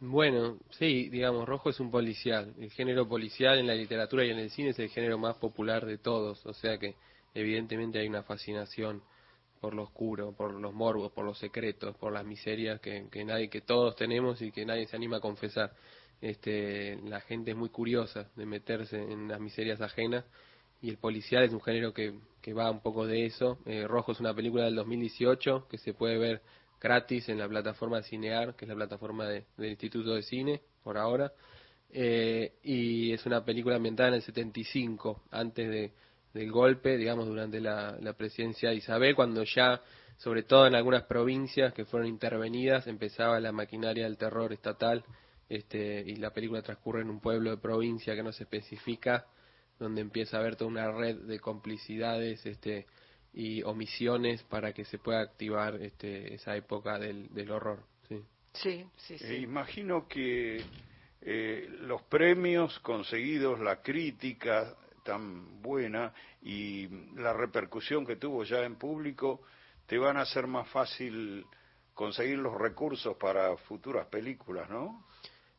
Bueno, 0.00 0.58
sí, 0.70 1.08
digamos, 1.10 1.48
Rojo 1.48 1.70
es 1.70 1.78
un 1.78 1.90
policial. 1.90 2.54
El 2.58 2.70
género 2.70 3.08
policial 3.08 3.58
en 3.58 3.68
la 3.68 3.74
literatura 3.74 4.24
y 4.24 4.30
en 4.30 4.38
el 4.38 4.50
cine 4.50 4.70
es 4.70 4.78
el 4.78 4.88
género 4.88 5.16
más 5.16 5.36
popular 5.36 5.86
de 5.86 5.98
todos, 5.98 6.44
o 6.44 6.52
sea 6.54 6.76
que 6.78 6.96
evidentemente 7.34 8.00
hay 8.00 8.08
una 8.08 8.24
fascinación 8.24 9.02
por 9.60 9.74
lo 9.74 9.84
oscuro, 9.84 10.32
por 10.32 10.52
los 10.54 10.74
morbos, 10.74 11.12
por 11.12 11.24
los 11.24 11.38
secretos, 11.38 11.96
por 11.96 12.12
las 12.12 12.24
miserias 12.24 12.80
que, 12.80 13.06
que 13.12 13.24
nadie, 13.24 13.48
que 13.48 13.60
todos 13.60 13.94
tenemos 13.94 14.42
y 14.42 14.50
que 14.50 14.66
nadie 14.66 14.88
se 14.88 14.96
anima 14.96 15.18
a 15.18 15.20
confesar 15.20 15.72
este, 16.22 17.00
la 17.04 17.20
gente 17.20 17.50
es 17.50 17.56
muy 17.56 17.68
curiosa 17.68 18.30
de 18.36 18.46
meterse 18.46 18.96
en 18.96 19.28
las 19.28 19.40
miserias 19.40 19.80
ajenas 19.80 20.24
y 20.80 20.88
el 20.88 20.96
policial 20.96 21.42
es 21.42 21.52
un 21.52 21.60
género 21.60 21.92
que, 21.92 22.14
que 22.40 22.54
va 22.54 22.70
un 22.70 22.80
poco 22.80 23.06
de 23.06 23.26
eso. 23.26 23.58
Eh, 23.66 23.86
Rojo 23.86 24.12
es 24.12 24.20
una 24.20 24.32
película 24.32 24.64
del 24.64 24.76
2018 24.76 25.66
que 25.68 25.78
se 25.78 25.94
puede 25.94 26.18
ver 26.18 26.42
gratis 26.80 27.28
en 27.28 27.38
la 27.38 27.48
plataforma 27.48 28.02
Cinear, 28.02 28.54
que 28.54 28.64
es 28.64 28.68
la 28.68 28.76
plataforma 28.76 29.26
del 29.26 29.44
Instituto 29.58 30.14
de 30.14 30.22
Cine, 30.22 30.62
por 30.84 30.96
ahora. 30.96 31.32
Eh, 31.90 32.54
y 32.62 33.12
es 33.12 33.26
una 33.26 33.44
película 33.44 33.76
ambientada 33.76 34.10
en 34.10 34.14
el 34.14 34.22
75, 34.22 35.22
antes 35.32 35.68
de, 35.68 35.92
del 36.34 36.50
golpe, 36.52 36.96
digamos, 36.96 37.26
durante 37.26 37.60
la, 37.60 37.96
la 38.00 38.12
presidencia 38.12 38.70
de 38.70 38.76
Isabel, 38.76 39.16
cuando 39.16 39.42
ya, 39.42 39.80
sobre 40.16 40.44
todo 40.44 40.68
en 40.68 40.76
algunas 40.76 41.02
provincias 41.04 41.74
que 41.74 41.84
fueron 41.84 42.08
intervenidas, 42.08 42.86
empezaba 42.86 43.40
la 43.40 43.52
maquinaria 43.52 44.04
del 44.04 44.16
terror 44.16 44.52
estatal 44.52 45.04
este, 45.48 46.00
y 46.06 46.16
la 46.16 46.30
película 46.30 46.62
transcurre 46.62 47.02
en 47.02 47.10
un 47.10 47.20
pueblo 47.20 47.50
de 47.50 47.56
provincia 47.56 48.14
que 48.14 48.22
no 48.22 48.32
se 48.32 48.44
especifica, 48.44 49.26
donde 49.78 50.00
empieza 50.00 50.36
a 50.36 50.40
haber 50.40 50.56
toda 50.56 50.70
una 50.70 50.90
red 50.90 51.16
de 51.16 51.40
complicidades 51.40 52.44
este, 52.46 52.86
y 53.32 53.62
omisiones 53.62 54.42
para 54.44 54.72
que 54.72 54.84
se 54.84 54.98
pueda 54.98 55.20
activar 55.20 55.76
este, 55.82 56.34
esa 56.34 56.56
época 56.56 56.98
del, 56.98 57.50
horror. 57.50 57.84
Sí, 58.54 58.86
sí, 58.96 59.18
sí. 59.18 59.24
Eh, 59.24 59.38
imagino 59.38 60.06
que 60.06 60.62
eh, 61.22 61.68
los 61.80 62.02
premios 62.02 62.78
conseguidos, 62.80 63.60
la 63.60 63.80
crítica 63.80 64.76
tan 65.02 65.62
buena 65.62 66.12
y 66.42 66.88
la 67.16 67.32
repercusión 67.32 68.04
que 68.06 68.16
tuvo 68.16 68.44
ya 68.44 68.64
en 68.64 68.76
público, 68.76 69.42
te 69.86 69.98
van 69.98 70.16
a 70.16 70.22
hacer 70.22 70.46
más 70.46 70.68
fácil 70.68 71.44
conseguir 71.94 72.38
los 72.38 72.54
recursos 72.58 73.16
para 73.16 73.56
futuras 73.56 74.06
películas, 74.06 74.68
¿no? 74.70 75.06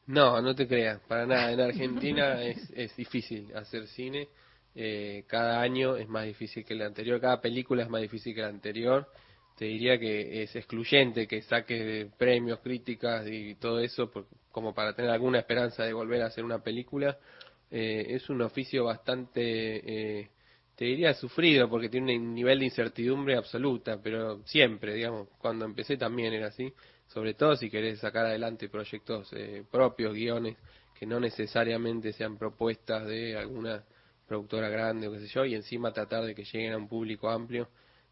No, 0.07 0.41
no 0.41 0.53
te 0.53 0.67
creas, 0.67 0.99
para 1.07 1.25
nada. 1.25 1.51
En 1.51 1.61
Argentina 1.61 2.41
es, 2.43 2.69
es 2.75 2.95
difícil 2.95 3.55
hacer 3.55 3.87
cine. 3.87 4.27
Eh, 4.75 5.23
cada 5.27 5.61
año 5.61 5.95
es 5.97 6.07
más 6.07 6.25
difícil 6.25 6.65
que 6.65 6.73
el 6.73 6.81
anterior, 6.81 7.21
cada 7.21 7.39
película 7.39 7.83
es 7.83 7.89
más 7.89 8.01
difícil 8.01 8.33
que 8.33 8.41
la 8.41 8.47
anterior. 8.47 9.07
Te 9.57 9.65
diría 9.65 9.99
que 9.99 10.43
es 10.43 10.55
excluyente 10.55 11.27
que 11.27 11.43
saques 11.43 12.11
premios, 12.17 12.59
críticas 12.59 13.27
y 13.27 13.55
todo 13.55 13.79
eso 13.79 14.11
como 14.51 14.73
para 14.73 14.95
tener 14.95 15.11
alguna 15.11 15.39
esperanza 15.39 15.83
de 15.83 15.93
volver 15.93 16.23
a 16.23 16.27
hacer 16.27 16.43
una 16.43 16.59
película. 16.63 17.17
Eh, 17.69 18.07
es 18.09 18.29
un 18.29 18.41
oficio 18.41 18.85
bastante, 18.85 19.41
eh, 20.21 20.29
te 20.83 20.89
diría, 20.89 21.13
sufrido 21.13 21.69
porque 21.69 21.87
tiene 21.87 22.17
un 22.17 22.33
nivel 22.33 22.59
de 22.59 22.65
incertidumbre 22.65 23.37
absoluta, 23.37 24.01
pero 24.03 24.41
siempre, 24.45 24.93
digamos, 24.93 25.29
cuando 25.37 25.63
empecé 25.63 25.95
también 25.95 26.33
era 26.33 26.47
así 26.47 26.73
sobre 27.07 27.35
todo 27.35 27.55
si 27.55 27.69
querés 27.69 27.99
sacar 27.99 28.25
adelante 28.25 28.67
proyectos 28.67 29.31
eh, 29.31 29.63
propios, 29.71 30.13
guiones, 30.13 30.57
que 30.99 31.05
no 31.05 31.21
necesariamente 31.21 32.11
sean 32.11 32.37
propuestas 32.37 33.05
de 33.05 33.37
alguna 33.37 33.83
productora 34.27 34.67
grande 34.67 35.07
o 35.07 35.13
qué 35.13 35.19
sé 35.19 35.27
yo, 35.27 35.45
y 35.45 35.55
encima 35.55 35.93
tratar 35.93 36.25
de 36.25 36.35
que 36.35 36.43
lleguen 36.43 36.73
a 36.73 36.77
un 36.77 36.89
público 36.89 37.29
amplio. 37.29 37.69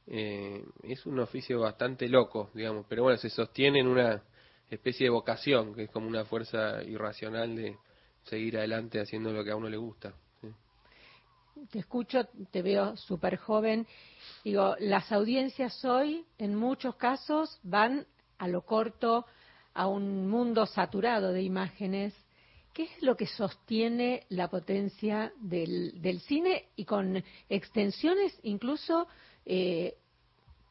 Eh, 0.07 0.63
es 0.83 1.05
un 1.05 1.19
oficio 1.19 1.59
bastante 1.59 2.07
loco, 2.07 2.51
digamos, 2.53 2.85
pero 2.87 3.03
bueno, 3.03 3.17
se 3.17 3.29
sostiene 3.29 3.79
en 3.79 3.87
una 3.87 4.23
especie 4.69 5.07
de 5.07 5.09
vocación, 5.09 5.73
que 5.73 5.83
es 5.83 5.89
como 5.89 6.07
una 6.07 6.23
fuerza 6.23 6.81
irracional 6.83 7.53
de 7.53 7.75
seguir 8.23 8.57
adelante 8.57 9.01
haciendo 9.01 9.33
lo 9.33 9.43
que 9.43 9.51
a 9.51 9.57
uno 9.57 9.67
le 9.67 9.77
gusta. 9.77 10.13
Te 11.69 11.79
escucho, 11.79 12.25
te 12.51 12.61
veo 12.61 12.97
súper 12.97 13.37
joven. 13.37 13.85
Digo, 14.43 14.75
las 14.79 15.11
audiencias 15.11 15.83
hoy, 15.85 16.25
en 16.37 16.55
muchos 16.55 16.95
casos, 16.95 17.59
van 17.63 18.07
a 18.39 18.47
lo 18.47 18.63
corto, 18.63 19.25
a 19.73 19.87
un 19.87 20.27
mundo 20.27 20.65
saturado 20.65 21.31
de 21.31 21.43
imágenes. 21.43 22.13
¿Qué 22.73 22.83
es 22.83 23.01
lo 23.03 23.15
que 23.15 23.27
sostiene 23.27 24.25
la 24.29 24.49
potencia 24.49 25.31
del, 25.39 26.01
del 26.01 26.21
cine 26.21 26.69
y 26.75 26.85
con 26.85 27.23
extensiones 27.49 28.37
incluso 28.43 29.07
eh, 29.45 29.95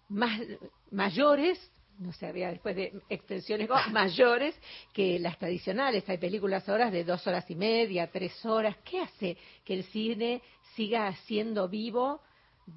más, 0.09 0.40
mayores, 0.90 1.59
no 2.00 2.12
sé, 2.12 2.26
había 2.26 2.50
después 2.50 2.74
de 2.74 2.92
extensiones 3.08 3.68
mayores 3.92 4.54
que 4.92 5.18
las 5.18 5.38
tradicionales? 5.38 6.08
Hay 6.08 6.18
películas 6.18 6.68
ahora 6.68 6.90
de 6.90 7.04
dos 7.04 7.26
horas 7.26 7.48
y 7.50 7.54
media, 7.54 8.10
tres 8.10 8.44
horas. 8.44 8.76
¿Qué 8.84 9.00
hace 9.00 9.36
que 9.64 9.74
el 9.74 9.84
cine 9.84 10.42
siga 10.74 11.14
siendo 11.26 11.68
vivo? 11.68 12.20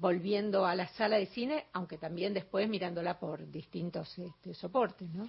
volviendo 0.00 0.66
a 0.66 0.74
la 0.74 0.88
sala 0.88 1.18
de 1.18 1.26
cine, 1.26 1.66
aunque 1.72 1.98
también 1.98 2.34
después 2.34 2.68
mirándola 2.68 3.16
por 3.20 3.48
distintos 3.48 4.18
este, 4.18 4.52
soportes, 4.52 5.08
¿no? 5.10 5.28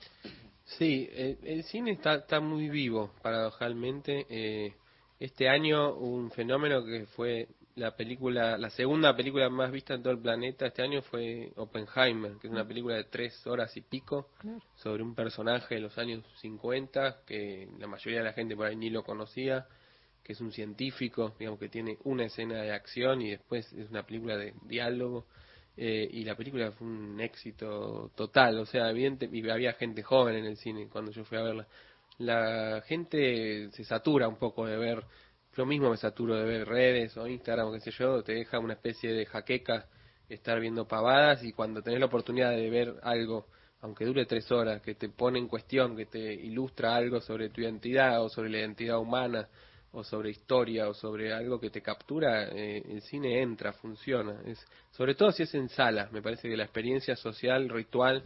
Sí, 0.64 1.08
el, 1.14 1.64
cine 1.66 1.92
está, 1.92 2.16
está 2.16 2.40
muy 2.40 2.68
vivo, 2.70 3.12
paradojalmente. 3.22 4.26
Eh, 4.28 4.74
Este 5.20 5.48
año 5.48 5.94
un 5.96 6.30
fenómeno 6.32 6.84
que 6.84 7.06
fue 7.06 7.48
la 7.76 7.96
película, 7.96 8.58
la 8.58 8.70
segunda 8.70 9.16
película 9.16 9.50
más 9.50 9.70
vista 9.72 9.94
en 9.94 10.02
todo 10.02 10.14
el 10.14 10.20
planeta 10.20 10.68
este 10.68 10.82
año 10.82 11.02
fue 11.02 11.52
Oppenheimer, 11.58 12.38
que 12.38 12.48
es 12.48 12.54
una 12.54 12.66
película 12.66 12.96
de 12.96 13.04
tres 13.04 13.46
horas 13.46 13.76
y 13.76 13.82
pico 13.82 14.30
sobre 14.76 15.04
un 15.04 15.14
personaje 15.14 15.76
de 15.76 15.82
los 15.82 15.98
años 15.98 16.24
50 16.40 17.24
que 17.26 17.68
la 17.78 17.88
mayoría 17.88 18.20
de 18.20 18.26
la 18.26 18.34
gente 18.34 18.56
por 18.56 18.68
ahí 18.68 18.78
ni 18.78 18.90
lo 18.90 19.04
conocía, 19.04 19.68
que 20.24 20.34
es 20.34 20.42
un 20.42 20.54
científico, 20.54 21.36
digamos 21.38 21.60
que 21.60 21.68
tiene 21.68 21.98
una 22.06 22.26
escena 22.26 22.62
de 22.62 22.72
acción 22.72 23.22
y 23.22 23.32
después 23.32 23.72
es 23.74 23.90
una 23.90 24.04
película 24.04 24.38
de 24.38 24.54
diálogo. 24.64 25.26
Eh, 25.78 26.08
y 26.10 26.24
la 26.24 26.36
película 26.36 26.72
fue 26.72 26.88
un 26.88 27.20
éxito 27.20 28.10
total, 28.16 28.58
o 28.60 28.66
sea, 28.66 28.90
evidente, 28.90 29.30
y 29.30 29.50
había 29.50 29.74
gente 29.74 30.04
joven 30.04 30.36
en 30.36 30.46
el 30.46 30.56
cine 30.56 30.88
cuando 30.90 31.12
yo 31.12 31.26
fui 31.26 31.38
a 31.38 31.42
verla. 31.42 31.68
La 32.18 32.82
gente 32.88 33.70
se 33.72 33.84
satura 33.84 34.30
un 34.30 34.38
poco 34.38 34.66
de 34.66 34.78
ver, 34.78 35.04
lo 35.56 35.66
mismo 35.66 35.90
me 35.90 35.98
saturo 35.98 36.36
de 36.36 36.44
ver 36.44 36.68
redes 36.68 37.16
o 37.18 37.28
Instagram 37.28 37.68
o 37.68 37.72
qué 37.74 37.80
sé 37.80 37.92
yo, 37.92 38.24
te 38.24 38.34
deja 38.34 38.60
una 38.60 38.74
especie 38.74 39.12
de 39.14 39.26
jaqueca 39.26 39.88
estar 40.30 40.60
viendo 40.60 40.88
pavadas 40.88 41.44
y 41.44 41.54
cuando 41.54 41.82
tenés 41.82 42.00
la 42.00 42.08
oportunidad 42.08 42.52
de 42.52 42.70
ver 42.70 42.96
algo, 43.04 43.48
aunque 43.82 44.06
dure 44.06 44.26
tres 44.26 44.52
horas, 44.52 44.82
que 44.82 44.96
te 44.96 45.10
pone 45.10 45.40
en 45.40 45.48
cuestión, 45.48 45.96
que 45.96 46.06
te 46.08 46.34
ilustra 46.34 46.96
algo 46.96 47.22
sobre 47.22 47.50
tu 47.50 47.62
identidad 47.62 48.24
o 48.24 48.30
sobre 48.30 48.50
la 48.50 48.60
identidad 48.60 49.00
humana 49.00 49.48
o 49.92 50.04
sobre 50.04 50.30
historia 50.30 50.90
o 50.90 50.94
sobre 50.94 51.34
algo 51.34 51.60
que 51.60 51.70
te 51.70 51.82
captura, 51.82 52.50
eh, 52.50 52.84
el 52.90 53.02
cine 53.02 53.42
entra, 53.42 53.72
funciona. 53.74 54.42
Es, 54.46 54.66
sobre 54.92 55.16
todo 55.16 55.32
si 55.32 55.44
es 55.44 55.54
en 55.56 55.70
sala, 55.70 56.10
me 56.12 56.22
parece 56.22 56.50
que 56.50 56.58
la 56.58 56.64
experiencia 56.66 57.16
social, 57.16 57.70
ritual, 57.70 58.24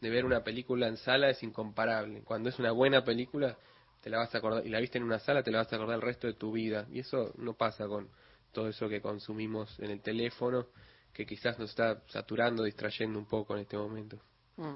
de 0.00 0.10
ver 0.10 0.24
una 0.24 0.42
película 0.42 0.88
en 0.88 0.96
sala 0.96 1.30
es 1.30 1.42
incomparable. 1.42 2.22
Cuando 2.24 2.48
es 2.48 2.58
una 2.58 2.72
buena 2.72 3.04
película, 3.04 3.56
te 4.04 4.10
la 4.10 4.18
vas 4.18 4.34
a 4.34 4.38
acordar, 4.38 4.66
y 4.66 4.68
la 4.68 4.80
viste 4.80 4.98
en 4.98 5.04
una 5.04 5.18
sala, 5.18 5.42
te 5.42 5.50
la 5.50 5.60
vas 5.60 5.72
a 5.72 5.76
acordar 5.76 5.96
el 5.96 6.02
resto 6.02 6.26
de 6.26 6.34
tu 6.34 6.52
vida. 6.52 6.86
Y 6.92 6.98
eso 6.98 7.32
no 7.38 7.54
pasa 7.54 7.86
con 7.86 8.10
todo 8.52 8.68
eso 8.68 8.86
que 8.86 9.00
consumimos 9.00 9.80
en 9.80 9.90
el 9.90 10.02
teléfono, 10.02 10.66
que 11.14 11.24
quizás 11.24 11.58
nos 11.58 11.70
está 11.70 12.02
saturando, 12.08 12.64
distrayendo 12.64 13.18
un 13.18 13.24
poco 13.24 13.54
en 13.54 13.62
este 13.62 13.78
momento. 13.78 14.18
Mm. 14.58 14.74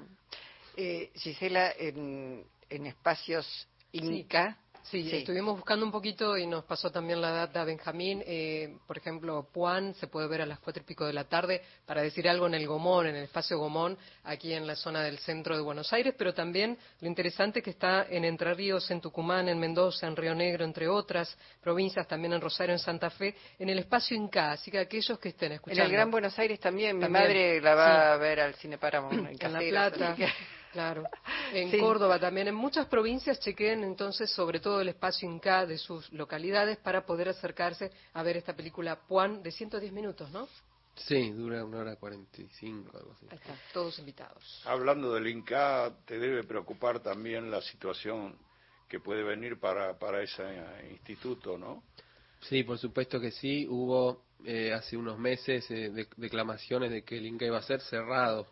Eh, 0.77 1.11
Gisela, 1.13 1.71
en, 1.77 2.43
en 2.71 2.85
espacios 2.87 3.67
Inca, 3.91 4.57
Sí, 4.57 4.68
estuvimos 4.91 5.55
buscando 5.55 5.85
un 5.85 5.91
poquito 5.91 6.37
y 6.37 6.47
nos 6.47 6.63
pasó 6.63 6.91
también 6.91 7.21
la 7.21 7.31
data 7.31 7.63
Benjamín. 7.63 8.23
Eh, 8.25 8.77
por 8.87 8.97
ejemplo, 8.97 9.47
Puan 9.51 9.93
se 9.95 10.07
puede 10.07 10.27
ver 10.27 10.41
a 10.41 10.45
las 10.45 10.59
cuatro 10.59 10.81
y 10.81 10.85
pico 10.85 11.05
de 11.05 11.13
la 11.13 11.25
tarde, 11.25 11.61
para 11.85 12.01
decir 12.01 12.27
algo 12.27 12.47
en 12.47 12.55
el 12.55 12.67
Gomón, 12.67 13.07
en 13.07 13.15
el 13.15 13.23
espacio 13.23 13.57
Gomón, 13.57 13.97
aquí 14.23 14.53
en 14.53 14.65
la 14.65 14.75
zona 14.75 15.01
del 15.03 15.19
centro 15.19 15.55
de 15.55 15.61
Buenos 15.61 15.91
Aires, 15.93 16.13
pero 16.17 16.33
también 16.33 16.77
lo 17.01 17.07
interesante 17.07 17.61
que 17.61 17.69
está 17.69 18.07
en 18.09 18.25
Entre 18.25 18.53
Ríos, 18.53 18.89
en 18.91 19.01
Tucumán, 19.01 19.49
en 19.49 19.59
Mendoza, 19.59 20.07
en 20.07 20.15
Río 20.15 20.33
Negro, 20.33 20.65
entre 20.65 20.87
otras 20.87 21.37
provincias, 21.61 22.07
también 22.07 22.33
en 22.33 22.41
Rosario, 22.41 22.73
en 22.73 22.79
Santa 22.79 23.09
Fe, 23.09 23.35
en 23.57 23.69
el 23.69 23.79
espacio 23.79 24.15
Inca. 24.15 24.51
Así 24.51 24.71
que 24.71 24.79
aquellos 24.79 25.19
que 25.19 25.29
estén 25.29 25.53
escuchando. 25.53 25.83
En 25.83 25.87
el 25.87 25.93
Gran 25.93 26.11
Buenos 26.11 26.37
Aires 26.39 26.59
también, 26.59 26.97
mi 26.97 27.07
madre 27.07 27.61
la 27.61 27.75
va 27.75 28.13
a 28.13 28.17
ver 28.17 28.39
al 28.39 28.55
Cine 28.55 28.77
Paramount 28.77 29.29
en, 29.29 29.37
en 29.39 29.53
La 29.53 29.59
Plata. 29.59 30.15
Claro, 30.71 31.03
en 31.51 31.79
Córdoba 31.79 32.19
también, 32.19 32.47
en 32.47 32.55
muchas 32.55 32.85
provincias 32.87 33.39
chequeen 33.39 33.83
entonces 33.83 34.29
sobre 34.29 34.59
todo 34.59 34.81
el 34.81 34.89
espacio 34.89 35.27
Inca 35.27 35.65
de 35.65 35.77
sus 35.77 36.11
localidades 36.11 36.77
para 36.77 37.05
poder 37.05 37.29
acercarse 37.29 37.91
a 38.13 38.21
ver 38.21 38.37
esta 38.37 38.55
película 38.55 38.99
Puan 39.07 39.41
de 39.41 39.51
110 39.51 39.91
minutos, 39.91 40.29
¿no? 40.31 40.47
Sí, 40.95 41.31
dura 41.31 41.63
una 41.63 41.79
hora 41.79 41.95
45, 41.95 42.97
algo 42.97 43.13
así. 43.13 43.25
Ahí 43.31 43.37
está, 43.37 43.55
todos 43.73 43.97
invitados. 43.99 44.61
Hablando 44.65 45.13
del 45.13 45.27
Inca, 45.27 45.91
te 46.05 46.19
debe 46.19 46.43
preocupar 46.43 46.99
también 46.99 47.49
la 47.49 47.61
situación 47.61 48.37
que 48.87 48.99
puede 48.99 49.23
venir 49.23 49.59
para, 49.59 49.97
para 49.97 50.21
ese 50.21 50.43
instituto, 50.91 51.57
¿no? 51.57 51.83
Sí, 52.41 52.63
por 52.63 52.77
supuesto 52.77 53.19
que 53.19 53.31
sí. 53.31 53.65
Hubo 53.69 54.23
eh, 54.45 54.73
hace 54.73 54.97
unos 54.97 55.17
meses 55.17 55.69
eh, 55.71 55.91
declamaciones 56.17 56.91
de 56.91 57.03
que 57.03 57.17
el 57.17 57.25
Inca 57.25 57.45
iba 57.45 57.57
a 57.57 57.63
ser 57.63 57.81
cerrado 57.81 58.47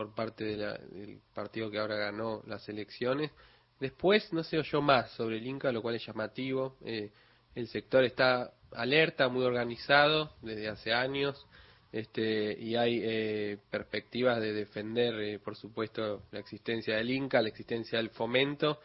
por 0.00 0.14
parte 0.14 0.56
del 0.56 1.20
partido 1.34 1.70
que 1.70 1.78
ahora 1.78 1.94
ganó 1.96 2.42
las 2.46 2.66
elecciones. 2.70 3.30
Después 3.78 4.32
no 4.32 4.42
se 4.42 4.56
oyó 4.56 4.80
más 4.80 5.10
sobre 5.10 5.36
el 5.36 5.46
Inca, 5.46 5.70
lo 5.72 5.82
cual 5.82 5.96
es 5.96 6.06
llamativo. 6.06 6.78
Eh, 6.86 7.10
el 7.54 7.68
sector 7.68 8.02
está 8.04 8.50
alerta, 8.72 9.28
muy 9.28 9.44
organizado 9.44 10.32
desde 10.40 10.68
hace 10.70 10.94
años, 10.94 11.46
este, 11.92 12.58
y 12.58 12.76
hay 12.76 12.98
eh, 13.02 13.58
perspectivas 13.70 14.40
de 14.40 14.54
defender, 14.54 15.20
eh, 15.20 15.38
por 15.38 15.54
supuesto, 15.54 16.22
la 16.32 16.38
existencia 16.38 16.96
del 16.96 17.10
Inca, 17.10 17.42
la 17.42 17.48
existencia 17.48 17.98
del 17.98 18.08
fomento, 18.08 18.80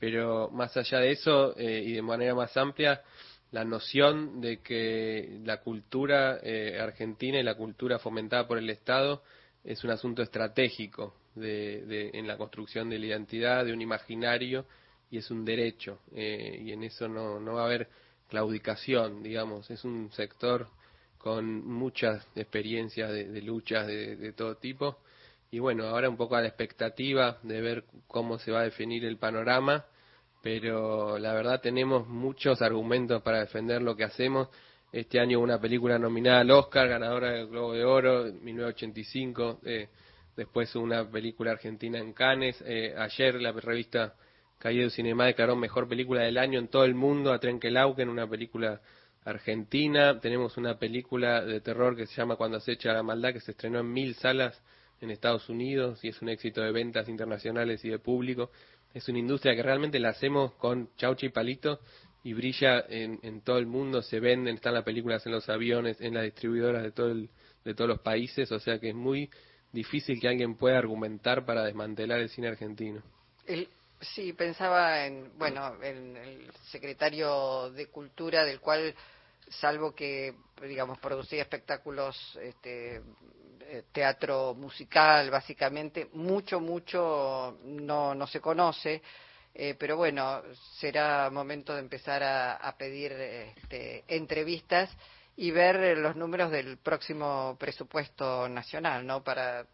pero 0.00 0.50
más 0.50 0.76
allá 0.76 0.98
de 0.98 1.12
eso 1.12 1.54
y 1.56 1.92
de 1.92 2.02
manera 2.02 2.34
más 2.34 2.56
amplia, 2.56 3.04
la 3.52 3.64
noción 3.64 4.40
de 4.40 4.58
que 4.62 5.38
la 5.44 5.60
cultura 5.60 6.40
argentina 6.80 7.38
y 7.38 7.44
la 7.44 7.54
cultura 7.54 8.00
fomentada 8.00 8.48
por 8.48 8.58
el 8.58 8.68
Estado 8.68 9.22
es 9.66 9.82
un 9.82 9.90
asunto 9.90 10.22
estratégico 10.22 11.14
de, 11.34 12.10
en 12.14 12.26
la 12.26 12.36
construcción 12.36 12.88
de 12.88 13.00
la 13.00 13.06
identidad, 13.06 13.64
de 13.64 13.72
un 13.72 13.82
imaginario, 13.82 14.64
y 15.10 15.18
es 15.18 15.30
un 15.30 15.44
derecho. 15.44 15.98
Eh, 16.14 16.62
y 16.64 16.72
en 16.72 16.84
eso 16.84 17.08
no, 17.08 17.40
no 17.40 17.54
va 17.54 17.62
a 17.62 17.66
haber 17.66 17.88
claudicación, 18.28 19.24
digamos. 19.24 19.68
Es 19.70 19.84
un 19.84 20.10
sector 20.12 20.68
con 21.18 21.66
muchas 21.66 22.24
experiencias 22.36 23.10
de, 23.10 23.42
luchas 23.42 23.88
de, 23.88 24.14
de, 24.14 24.32
todo 24.32 24.56
tipo. 24.56 24.98
Y 25.50 25.58
bueno, 25.58 25.84
ahora 25.84 26.08
un 26.08 26.16
poco 26.16 26.36
a 26.36 26.40
la 26.40 26.48
expectativa 26.48 27.38
de 27.42 27.60
ver 27.60 27.84
cómo 28.06 28.38
se 28.38 28.52
va 28.52 28.60
a 28.60 28.64
definir 28.64 29.04
el 29.04 29.16
panorama, 29.16 29.84
pero 30.42 31.18
la 31.18 31.32
verdad 31.34 31.60
tenemos 31.60 32.06
muchos 32.06 32.62
argumentos 32.62 33.20
para 33.22 33.40
defender 33.40 33.82
lo 33.82 33.96
que 33.96 34.04
hacemos 34.04 34.48
este 35.00 35.20
año 35.20 35.40
una 35.40 35.60
película 35.60 35.98
nominada 35.98 36.40
al 36.40 36.50
Oscar, 36.50 36.88
ganadora 36.88 37.30
del 37.32 37.48
Globo 37.48 37.74
de 37.74 37.84
Oro, 37.84 38.24
1985. 38.32 39.60
Eh, 39.62 39.88
después 40.34 40.74
una 40.74 41.06
película 41.10 41.50
argentina 41.50 41.98
en 41.98 42.14
Cannes. 42.14 42.62
Eh, 42.66 42.94
ayer 42.96 43.34
la 43.34 43.52
revista 43.52 44.14
Calle 44.58 44.84
de 44.84 44.90
Cinema 44.90 45.26
declaró 45.26 45.54
mejor 45.54 45.86
película 45.86 46.22
del 46.22 46.38
año 46.38 46.58
en 46.58 46.68
todo 46.68 46.84
el 46.86 46.94
mundo 46.94 47.30
a 47.30 47.38
Trenkelauken, 47.38 48.08
una 48.08 48.26
película 48.26 48.80
argentina. 49.26 50.18
Tenemos 50.18 50.56
una 50.56 50.78
película 50.78 51.44
de 51.44 51.60
terror 51.60 51.94
que 51.94 52.06
se 52.06 52.14
llama 52.14 52.36
Cuando 52.36 52.58
se 52.58 52.72
echa 52.72 52.94
la 52.94 53.02
maldad, 53.02 53.34
que 53.34 53.40
se 53.40 53.50
estrenó 53.50 53.80
en 53.80 53.92
mil 53.92 54.14
salas 54.14 54.62
en 55.02 55.10
Estados 55.10 55.50
Unidos 55.50 56.02
y 56.04 56.08
es 56.08 56.22
un 56.22 56.30
éxito 56.30 56.62
de 56.62 56.72
ventas 56.72 57.06
internacionales 57.10 57.84
y 57.84 57.90
de 57.90 57.98
público. 57.98 58.50
Es 58.94 59.06
una 59.10 59.18
industria 59.18 59.54
que 59.54 59.62
realmente 59.62 59.98
la 59.98 60.08
hacemos 60.08 60.54
con 60.54 60.88
chauchi 60.96 61.26
y 61.26 61.28
palito 61.28 61.80
y 62.26 62.34
brilla 62.34 62.84
en, 62.88 63.20
en, 63.22 63.40
todo 63.40 63.58
el 63.58 63.66
mundo, 63.66 64.02
se 64.02 64.18
venden, 64.18 64.56
están 64.56 64.74
las 64.74 64.82
películas 64.82 65.24
en 65.26 65.30
los 65.30 65.48
aviones, 65.48 66.00
en 66.00 66.12
las 66.12 66.24
distribuidoras 66.24 66.82
de, 66.82 66.90
todo 66.90 67.14
de 67.14 67.74
todos 67.74 67.88
los 67.88 68.00
países, 68.00 68.50
o 68.50 68.58
sea 68.58 68.80
que 68.80 68.88
es 68.88 68.96
muy 68.96 69.30
difícil 69.70 70.18
que 70.20 70.26
alguien 70.26 70.56
pueda 70.56 70.76
argumentar 70.76 71.46
para 71.46 71.62
desmantelar 71.62 72.18
el 72.18 72.28
cine 72.28 72.48
argentino. 72.48 73.00
El, 73.46 73.68
sí, 74.00 74.32
pensaba 74.32 75.06
en, 75.06 75.38
bueno, 75.38 75.80
en 75.80 76.16
el 76.16 76.50
secretario 76.72 77.70
de 77.70 77.86
Cultura, 77.90 78.44
del 78.44 78.58
cual, 78.58 78.92
salvo 79.48 79.94
que, 79.94 80.34
digamos, 80.62 80.98
producía 80.98 81.42
espectáculos, 81.42 82.36
este, 82.42 83.02
eh, 83.60 83.84
teatro 83.92 84.52
musical, 84.52 85.30
básicamente, 85.30 86.08
mucho, 86.14 86.58
mucho 86.58 87.60
no, 87.62 88.16
no 88.16 88.26
se 88.26 88.40
conoce 88.40 89.00
eh, 89.58 89.74
pero 89.78 89.96
bueno, 89.96 90.42
será 90.78 91.30
momento 91.30 91.72
de 91.72 91.80
empezar 91.80 92.22
a, 92.22 92.74
pedir 92.76 93.12
este, 93.12 94.04
entrevistas 94.06 94.94
y 95.34 95.50
ver 95.50 95.96
los 95.96 96.14
números 96.14 96.50
del 96.50 96.76
próximo 96.76 97.56
presupuesto 97.58 98.50
nacional, 98.50 99.06
¿no? 99.06 99.24
Para 99.24 99.64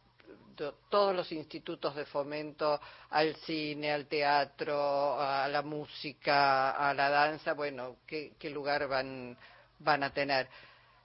todos 0.88 1.16
los 1.16 1.32
institutos 1.32 1.96
de 1.96 2.04
fomento 2.04 2.80
al 3.10 3.34
cine, 3.36 3.90
al 3.90 4.06
teatro, 4.06 5.20
a 5.20 5.48
la 5.48 5.62
música, 5.62 6.70
a 6.70 6.94
la 6.94 7.10
danza, 7.10 7.54
bueno, 7.54 7.96
¿qué, 8.06 8.34
qué 8.38 8.50
lugar 8.50 8.86
van, 8.86 9.36
van 9.80 10.04
a 10.04 10.12
tener? 10.12 10.46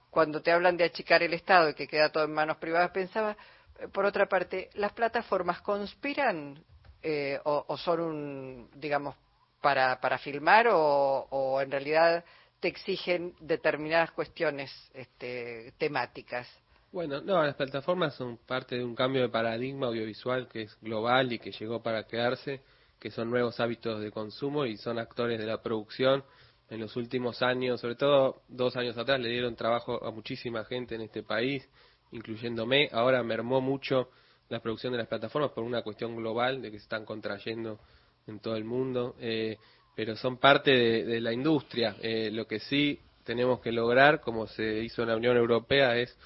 Cuando 0.08 0.40
te 0.40 0.52
hablan 0.52 0.76
de 0.76 0.84
achicar 0.84 1.20
el 1.24 1.34
Estado 1.34 1.70
y 1.70 1.74
que 1.74 1.88
queda 1.88 2.12
todo 2.12 2.22
en 2.22 2.32
manos 2.32 2.58
privadas, 2.58 2.92
pensaba, 2.92 3.36
eh, 3.80 3.88
por 3.88 4.04
otra 4.04 4.26
parte, 4.28 4.70
¿las 4.74 4.92
plataformas 4.92 5.62
conspiran 5.62 6.62
eh, 7.02 7.38
o, 7.44 7.76
son 7.76 8.00
un, 8.00 8.70
digamos, 8.74 9.14
para, 9.60 10.00
para 10.00 10.18
filmar 10.18 10.68
o, 10.70 11.60
en 11.60 11.70
realidad 11.70 12.24
te 12.60 12.68
exigen 12.68 13.34
determinadas 13.40 14.10
cuestiones 14.12 14.70
este, 14.94 15.72
temáticas? 15.78 16.48
Bueno, 16.90 17.20
no, 17.20 17.42
las 17.42 17.54
plataformas 17.54 18.14
son 18.14 18.38
parte 18.38 18.76
de 18.76 18.84
un 18.84 18.94
cambio 18.94 19.22
de 19.22 19.28
paradigma 19.28 19.88
audiovisual 19.88 20.48
que 20.48 20.62
es 20.62 20.78
global 20.80 21.32
y 21.32 21.38
que 21.38 21.52
llegó 21.52 21.82
para 21.82 22.04
quedarse, 22.04 22.62
que 22.98 23.10
son 23.10 23.30
nuevos 23.30 23.60
hábitos 23.60 24.00
de 24.00 24.10
consumo 24.10 24.64
y 24.64 24.76
son 24.76 24.98
actores 24.98 25.38
de 25.38 25.46
la 25.46 25.62
producción. 25.62 26.24
En 26.70 26.80
los 26.80 26.96
últimos 26.96 27.42
años, 27.42 27.80
sobre 27.80 27.94
todo 27.94 28.42
dos 28.48 28.76
años 28.76 28.96
atrás, 28.98 29.20
le 29.20 29.28
dieron 29.28 29.54
trabajo 29.54 30.04
a 30.04 30.10
muchísima 30.10 30.64
gente 30.64 30.94
en 30.94 31.02
este 31.02 31.22
país, 31.22 31.68
incluyéndome. 32.10 32.88
Ahora 32.92 33.22
mermó 33.22 33.60
mucho 33.60 34.10
la 34.48 34.60
producción 34.60 34.92
de 34.92 34.98
las 34.98 35.08
plataformas 35.08 35.50
por 35.52 35.64
una 35.64 35.82
cuestión 35.82 36.16
global 36.16 36.62
de 36.62 36.70
que 36.70 36.78
se 36.78 36.84
están 36.84 37.04
contrayendo 37.04 37.78
en 38.26 38.40
todo 38.40 38.56
el 38.56 38.64
mundo. 38.64 39.14
Eh, 39.20 39.58
pero 39.94 40.14
son 40.14 40.36
parte 40.36 40.70
de, 40.70 41.20
la 41.20 41.32
industria. 41.32 41.96
Eh, 42.00 42.30
lo 42.30 42.46
que 42.46 42.60
sí 42.60 43.00
tenemos 43.24 43.60
que 43.60 43.72
lograr, 43.72 44.20
como 44.20 44.46
se 44.46 44.84
hizo 44.84 45.02
en 45.02 45.08
la 45.08 45.16
Unión 45.16 45.36
Europea, 45.36 45.96
es 45.96 46.16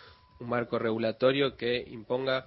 un 0.40 0.50
marco 0.50 0.78
regulatorio 0.78 1.56
que 1.56 1.82
imponga 1.88 2.46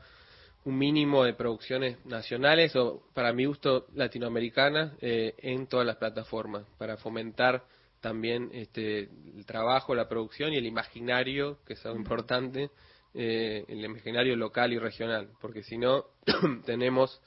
un 0.66 0.78
mínimo 0.78 1.24
de 1.24 1.34
producciones 1.34 2.04
nacionales 2.06 2.76
o, 2.76 3.04
para 3.14 3.34
mi 3.34 3.46
gusto, 3.46 3.88
latinoamericanas 3.96 4.94
eh, 5.02 5.34
en 5.40 5.68
todas 5.68 5.86
las 5.86 5.96
plataformas, 5.96 6.64
para 6.78 6.98
fomentar 6.98 7.64
también 8.02 8.50
este, 8.54 9.10
el 9.36 9.46
trabajo, 9.48 9.96
la 9.96 10.08
producción 10.08 10.54
y 10.54 10.58
el 10.58 10.66
imaginario, 10.68 11.58
que 11.66 11.74
es 11.74 11.86
algo 11.86 11.98
importante, 11.98 12.70
eh, 13.16 13.64
el 13.68 13.84
imaginario 13.84 14.36
local 14.36 14.74
y 14.74 14.80
regional, 14.80 15.30
porque 15.40 15.64
si 15.64 15.78
no, 15.78 16.06
tenemos 16.66 17.22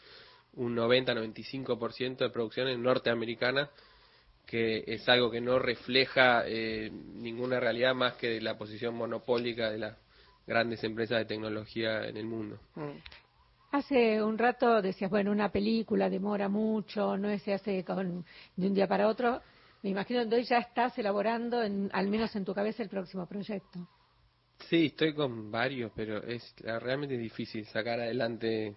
un 0.54 0.76
90-95% 0.76 2.18
de 2.18 2.30
producciones 2.30 2.78
norteamericanas 2.78 3.70
que 4.44 4.82
es 4.86 5.08
algo 5.08 5.30
que 5.30 5.40
no 5.40 5.58
refleja 5.58 6.42
eh, 6.46 6.90
ninguna 6.90 7.60
realidad 7.60 7.94
más 7.94 8.14
que 8.14 8.40
la 8.40 8.56
posición 8.56 8.94
monopólica 8.94 9.70
de 9.70 9.78
las 9.78 9.98
grandes 10.46 10.82
empresas 10.84 11.18
de 11.18 11.26
tecnología 11.26 12.06
en 12.06 12.16
el 12.16 12.24
mundo. 12.26 12.58
Mm. 12.74 12.98
Hace 13.70 14.22
un 14.22 14.38
rato 14.38 14.80
decías, 14.80 15.10
bueno, 15.10 15.30
una 15.30 15.50
película 15.50 16.08
demora 16.08 16.48
mucho, 16.48 17.18
no 17.18 17.38
se 17.38 17.52
hace 17.52 17.84
con, 17.84 18.24
de 18.56 18.66
un 18.66 18.74
día 18.74 18.88
para 18.88 19.08
otro. 19.08 19.42
Me 19.82 19.90
imagino 19.90 20.22
hoy 20.22 20.44
ya 20.44 20.58
estás 20.58 20.98
elaborando, 20.98 21.62
en, 21.62 21.90
al 21.92 22.08
menos 22.08 22.34
en 22.34 22.46
tu 22.46 22.54
cabeza, 22.54 22.82
el 22.82 22.88
próximo 22.88 23.26
proyecto. 23.26 23.86
Sí, 24.68 24.86
estoy 24.86 25.14
con 25.14 25.50
varios, 25.50 25.92
pero 25.94 26.22
es 26.22 26.54
realmente 26.62 27.16
difícil 27.16 27.64
sacar 27.66 28.00
adelante 28.00 28.74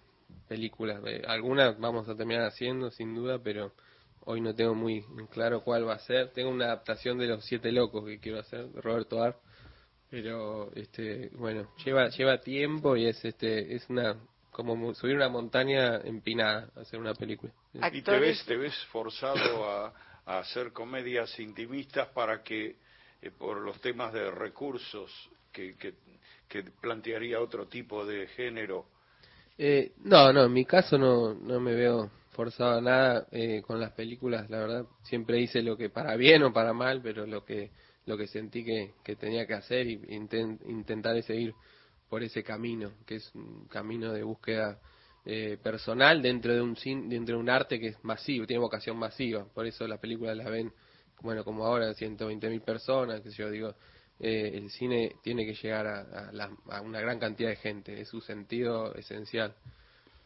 películas. 0.48 1.02
Eh, 1.06 1.22
algunas 1.26 1.78
vamos 1.78 2.08
a 2.08 2.16
terminar 2.16 2.46
haciendo, 2.46 2.90
sin 2.90 3.14
duda, 3.14 3.38
pero 3.42 3.72
Hoy 4.24 4.40
no 4.40 4.54
tengo 4.54 4.74
muy 4.74 5.04
claro 5.30 5.62
cuál 5.62 5.88
va 5.88 5.94
a 5.94 5.98
ser. 5.98 6.30
Tengo 6.32 6.50
una 6.50 6.66
adaptación 6.66 7.18
de 7.18 7.26
Los 7.26 7.44
Siete 7.44 7.72
Locos 7.72 8.04
que 8.04 8.20
quiero 8.20 8.38
hacer, 8.38 8.66
de 8.68 8.80
Roberto 8.80 9.20
Ar. 9.20 9.36
Pero, 10.10 10.70
este, 10.74 11.30
bueno, 11.32 11.68
lleva, 11.84 12.08
lleva 12.08 12.38
tiempo 12.40 12.96
y 12.96 13.06
es, 13.06 13.24
este, 13.24 13.74
es 13.74 13.88
una, 13.88 14.16
como 14.50 14.94
subir 14.94 15.16
una 15.16 15.28
montaña 15.28 15.96
empinada, 16.04 16.70
hacer 16.76 17.00
una 17.00 17.14
película. 17.14 17.52
¿Y 17.72 18.02
te 18.02 18.18
ves, 18.18 18.44
te 18.44 18.56
ves 18.56 18.76
forzado 18.92 19.68
a, 19.68 19.92
hacer 20.24 20.72
comedias 20.72 21.36
intimistas 21.40 22.08
para 22.10 22.44
que, 22.44 22.76
eh, 23.20 23.30
por 23.32 23.60
los 23.60 23.80
temas 23.80 24.12
de 24.12 24.30
recursos 24.30 25.10
que, 25.52 25.76
que, 25.76 25.94
plantearía 26.80 27.40
otro 27.40 27.66
tipo 27.66 28.04
de 28.04 28.26
género? 28.28 28.86
Eh, 29.56 29.92
no, 30.04 30.32
no, 30.32 30.44
en 30.44 30.52
mi 30.52 30.64
caso 30.64 30.98
no, 30.98 31.34
no 31.34 31.60
me 31.60 31.74
veo 31.74 32.10
forzado 32.30 32.80
nada 32.80 33.26
eh, 33.30 33.62
con 33.62 33.78
las 33.78 33.92
películas, 33.92 34.50
la 34.50 34.58
verdad, 34.58 34.86
siempre 35.02 35.40
hice 35.40 35.62
lo 35.62 35.76
que 35.76 35.90
para 35.90 36.16
bien 36.16 36.42
o 36.42 36.52
para 36.52 36.72
mal, 36.72 37.00
pero 37.02 37.26
lo 37.26 37.44
que 37.44 37.70
lo 38.06 38.16
que 38.16 38.26
sentí 38.26 38.64
que, 38.64 38.94
que 39.04 39.16
tenía 39.16 39.46
que 39.46 39.54
hacer 39.54 39.86
y 39.86 40.00
intentar 40.12 41.22
seguir 41.22 41.54
por 42.08 42.22
ese 42.22 42.42
camino, 42.42 42.92
que 43.06 43.16
es 43.16 43.34
un 43.34 43.66
camino 43.68 44.12
de 44.12 44.22
búsqueda 44.22 44.78
eh, 45.24 45.56
personal 45.62 46.20
dentro 46.20 46.52
de 46.52 46.60
un 46.60 46.74
dentro 47.08 47.36
de 47.36 47.40
un 47.40 47.48
arte 47.48 47.78
que 47.78 47.88
es 47.88 48.04
masivo, 48.04 48.46
tiene 48.46 48.60
vocación 48.60 48.96
masiva, 48.96 49.46
por 49.54 49.66
eso 49.66 49.86
las 49.86 50.00
películas 50.00 50.36
las 50.36 50.50
ven, 50.50 50.72
bueno, 51.20 51.44
como 51.44 51.64
ahora 51.64 51.94
120 51.94 52.50
mil 52.50 52.60
personas, 52.62 53.20
que 53.20 53.30
yo 53.30 53.50
digo, 53.50 53.74
eh, 54.20 54.52
el 54.54 54.70
cine 54.70 55.16
tiene 55.22 55.44
que 55.44 55.54
llegar 55.54 55.86
a, 55.86 56.30
a 56.70 56.80
una 56.80 57.00
gran 57.00 57.18
cantidad 57.18 57.50
de 57.50 57.56
gente, 57.56 58.00
es 58.00 58.08
su 58.08 58.20
sentido 58.20 58.94
esencial 58.94 59.54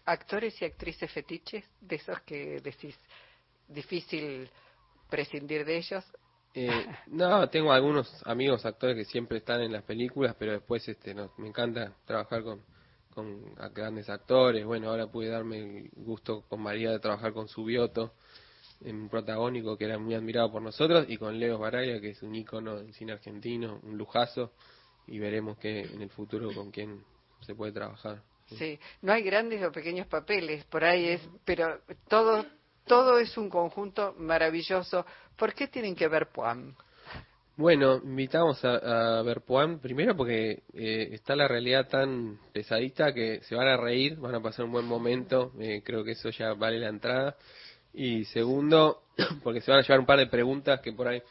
actores 0.06 0.60
y 0.62 0.64
actrices 0.64 1.10
fetiches, 1.10 1.64
de 1.80 1.96
esos 1.96 2.20
que 2.22 2.60
decís 2.60 2.96
difícil 3.68 4.48
prescindir 5.10 5.64
de 5.64 5.76
ellos? 5.76 6.04
Eh, 6.54 6.68
no, 7.08 7.48
tengo 7.50 7.72
algunos 7.72 8.08
amigos 8.26 8.64
actores 8.64 8.96
que 8.96 9.04
siempre 9.04 9.38
están 9.38 9.60
en 9.60 9.72
las 9.72 9.82
películas, 9.82 10.34
pero 10.38 10.52
después 10.52 10.88
este, 10.88 11.12
no, 11.12 11.32
me 11.36 11.48
encanta 11.48 11.92
trabajar 12.06 12.42
con, 12.42 12.62
con 13.12 13.54
grandes 13.74 14.08
actores. 14.08 14.64
Bueno, 14.64 14.90
ahora 14.90 15.08
pude 15.08 15.28
darme 15.28 15.58
el 15.58 15.90
gusto 15.96 16.42
con 16.48 16.60
María 16.62 16.92
de 16.92 17.00
trabajar 17.00 17.32
con 17.32 17.48
Subioto, 17.48 18.14
en 18.82 18.96
un 18.96 19.08
protagónico 19.08 19.76
que 19.76 19.84
era 19.84 19.98
muy 19.98 20.14
admirado 20.14 20.52
por 20.52 20.62
nosotros, 20.62 21.06
y 21.08 21.16
con 21.16 21.38
Leo 21.38 21.58
Baraya, 21.58 22.00
que 22.00 22.10
es 22.10 22.22
un 22.22 22.34
ícono 22.34 22.76
del 22.76 22.92
cine 22.94 23.12
argentino, 23.12 23.80
un 23.82 23.96
lujazo, 23.96 24.52
y 25.06 25.18
veremos 25.18 25.58
que 25.58 25.82
en 25.82 26.02
el 26.02 26.10
futuro 26.10 26.52
con 26.52 26.70
quién 26.70 27.02
se 27.40 27.54
puede 27.54 27.72
trabajar. 27.72 28.22
Sí, 28.46 28.78
no 29.02 29.12
hay 29.12 29.22
grandes 29.22 29.62
o 29.64 29.72
pequeños 29.72 30.06
papeles, 30.06 30.64
por 30.66 30.84
ahí 30.84 31.08
es, 31.08 31.28
pero 31.44 31.80
todo, 32.08 32.46
todo 32.84 33.18
es 33.18 33.36
un 33.36 33.50
conjunto 33.50 34.14
maravilloso. 34.18 35.04
¿Por 35.36 35.52
qué 35.52 35.66
tienen 35.66 35.96
que 35.96 36.06
ver 36.06 36.28
Puan? 36.28 36.76
Bueno, 37.56 37.96
invitamos 37.96 38.62
a, 38.64 39.22
ver 39.22 39.40
Puan, 39.40 39.80
primero 39.80 40.14
porque 40.14 40.62
eh, 40.74 41.08
está 41.12 41.34
la 41.34 41.48
realidad 41.48 41.88
tan 41.88 42.38
pesadita 42.52 43.14
que 43.14 43.40
se 43.42 43.54
van 43.54 43.66
a 43.66 43.78
reír, 43.78 44.16
van 44.16 44.34
a 44.34 44.42
pasar 44.42 44.66
un 44.66 44.72
buen 44.72 44.84
momento, 44.84 45.52
eh, 45.58 45.80
creo 45.82 46.04
que 46.04 46.12
eso 46.12 46.28
ya 46.28 46.52
vale 46.52 46.78
la 46.78 46.88
entrada. 46.88 47.36
Y 47.96 48.26
segundo, 48.26 49.04
porque 49.42 49.62
se 49.62 49.70
van 49.70 49.80
a 49.80 49.82
llevar 49.82 50.00
un 50.00 50.06
par 50.06 50.18
de 50.18 50.26
preguntas 50.26 50.80
que 50.80 50.92
por 50.92 51.08
ahí 51.08 51.22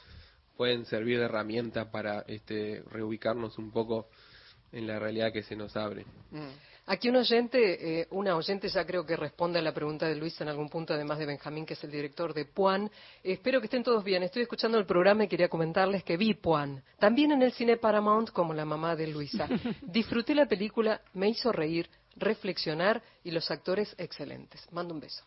pueden 0.57 0.85
servir 0.85 1.19
de 1.19 1.25
herramienta 1.25 1.91
para 1.91 2.21
este, 2.27 2.83
reubicarnos 2.89 3.57
un 3.59 3.71
poco 3.71 4.09
en 4.71 4.87
la 4.87 4.97
realidad 4.97 5.31
que 5.31 5.43
se 5.43 5.55
nos 5.55 5.77
abre. 5.77 6.05
Mm. 6.31 6.49
Aquí 6.87 7.09
un 7.09 7.15
oyente, 7.15 8.01
eh, 8.01 8.07
una 8.11 8.35
oyente 8.35 8.67
ya 8.67 8.85
creo 8.85 9.05
que 9.05 9.15
responde 9.15 9.57
a 9.57 9.61
la 9.61 9.73
pregunta 9.73 10.07
de 10.07 10.15
Luis 10.15 10.39
en 10.41 10.49
algún 10.49 10.69
punto, 10.69 10.93
además 10.93 11.17
de 11.19 11.25
Benjamín, 11.25 11.65
que 11.65 11.73
es 11.73 11.83
el 11.83 11.91
director 11.91 12.33
de 12.33 12.45
Puan. 12.45 12.91
espero 13.23 13.59
que 13.59 13.65
estén 13.65 13.83
todos 13.83 14.03
bien. 14.03 14.21
Estoy 14.23 14.43
escuchando 14.43 14.77
el 14.77 14.85
programa 14.85 15.23
y 15.23 15.27
quería 15.27 15.49
comentarles 15.49 16.03
que 16.03 16.17
vi 16.17 16.33
Puan, 16.33 16.83
también 16.99 17.31
en 17.31 17.41
el 17.41 17.53
cine 17.53 17.77
Paramount 17.77 18.31
como 18.31 18.53
la 18.53 18.65
mamá 18.65 18.95
de 18.95 19.07
Luisa. 19.07 19.47
Disfruté 19.81 20.33
la 20.33 20.47
película, 20.47 21.01
me 21.13 21.29
hizo 21.29 21.51
reír, 21.51 21.89
reflexionar 22.17 23.01
y 23.23 23.31
los 23.31 23.49
actores 23.49 23.95
excelentes. 23.97 24.67
Mando 24.71 24.93
un 24.93 24.99
beso. 24.99 25.23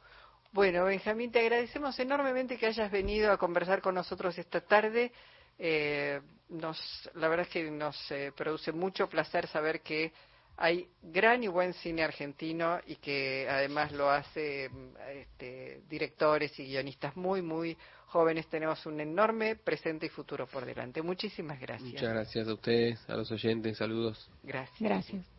Bueno, 0.59 0.87
Benjamín, 0.87 1.31
te 1.31 1.38
agradecemos 1.38 1.97
enormemente 2.01 2.59
que 2.59 2.66
hayas 2.66 2.90
venido 2.90 3.31
a 3.31 3.37
conversar 3.37 3.81
con 3.81 3.94
nosotros 3.94 4.37
esta 4.38 4.61
tarde. 4.61 5.12
Eh, 5.57 6.21
nos, 6.49 6.77
la 7.14 7.29
verdad 7.29 7.47
es 7.47 7.53
que 7.53 7.71
nos 7.71 8.11
eh, 8.11 8.33
produce 8.37 8.73
mucho 8.73 9.09
placer 9.09 9.47
saber 9.47 9.83
que 9.83 10.12
hay 10.57 10.88
gran 11.01 11.44
y 11.44 11.47
buen 11.47 11.75
cine 11.75 12.03
argentino 12.03 12.81
y 12.88 12.97
que 12.97 13.47
además 13.49 13.92
lo 13.92 14.11
hace 14.11 14.68
este, 15.12 15.83
directores 15.88 16.59
y 16.59 16.64
guionistas 16.64 17.16
muy, 17.16 17.40
muy 17.40 17.77
jóvenes. 18.07 18.49
Tenemos 18.49 18.85
un 18.85 18.99
enorme 18.99 19.55
presente 19.55 20.07
y 20.07 20.09
futuro 20.09 20.49
por 20.49 20.66
delante. 20.66 21.03
Muchísimas 21.03 21.61
gracias. 21.61 21.92
Muchas 21.92 22.09
gracias 22.12 22.49
a 22.49 22.55
ustedes, 22.55 23.09
a 23.09 23.14
los 23.14 23.31
oyentes. 23.31 23.77
Saludos. 23.77 24.29
Gracias. 24.42 24.81
Gracias. 24.81 25.25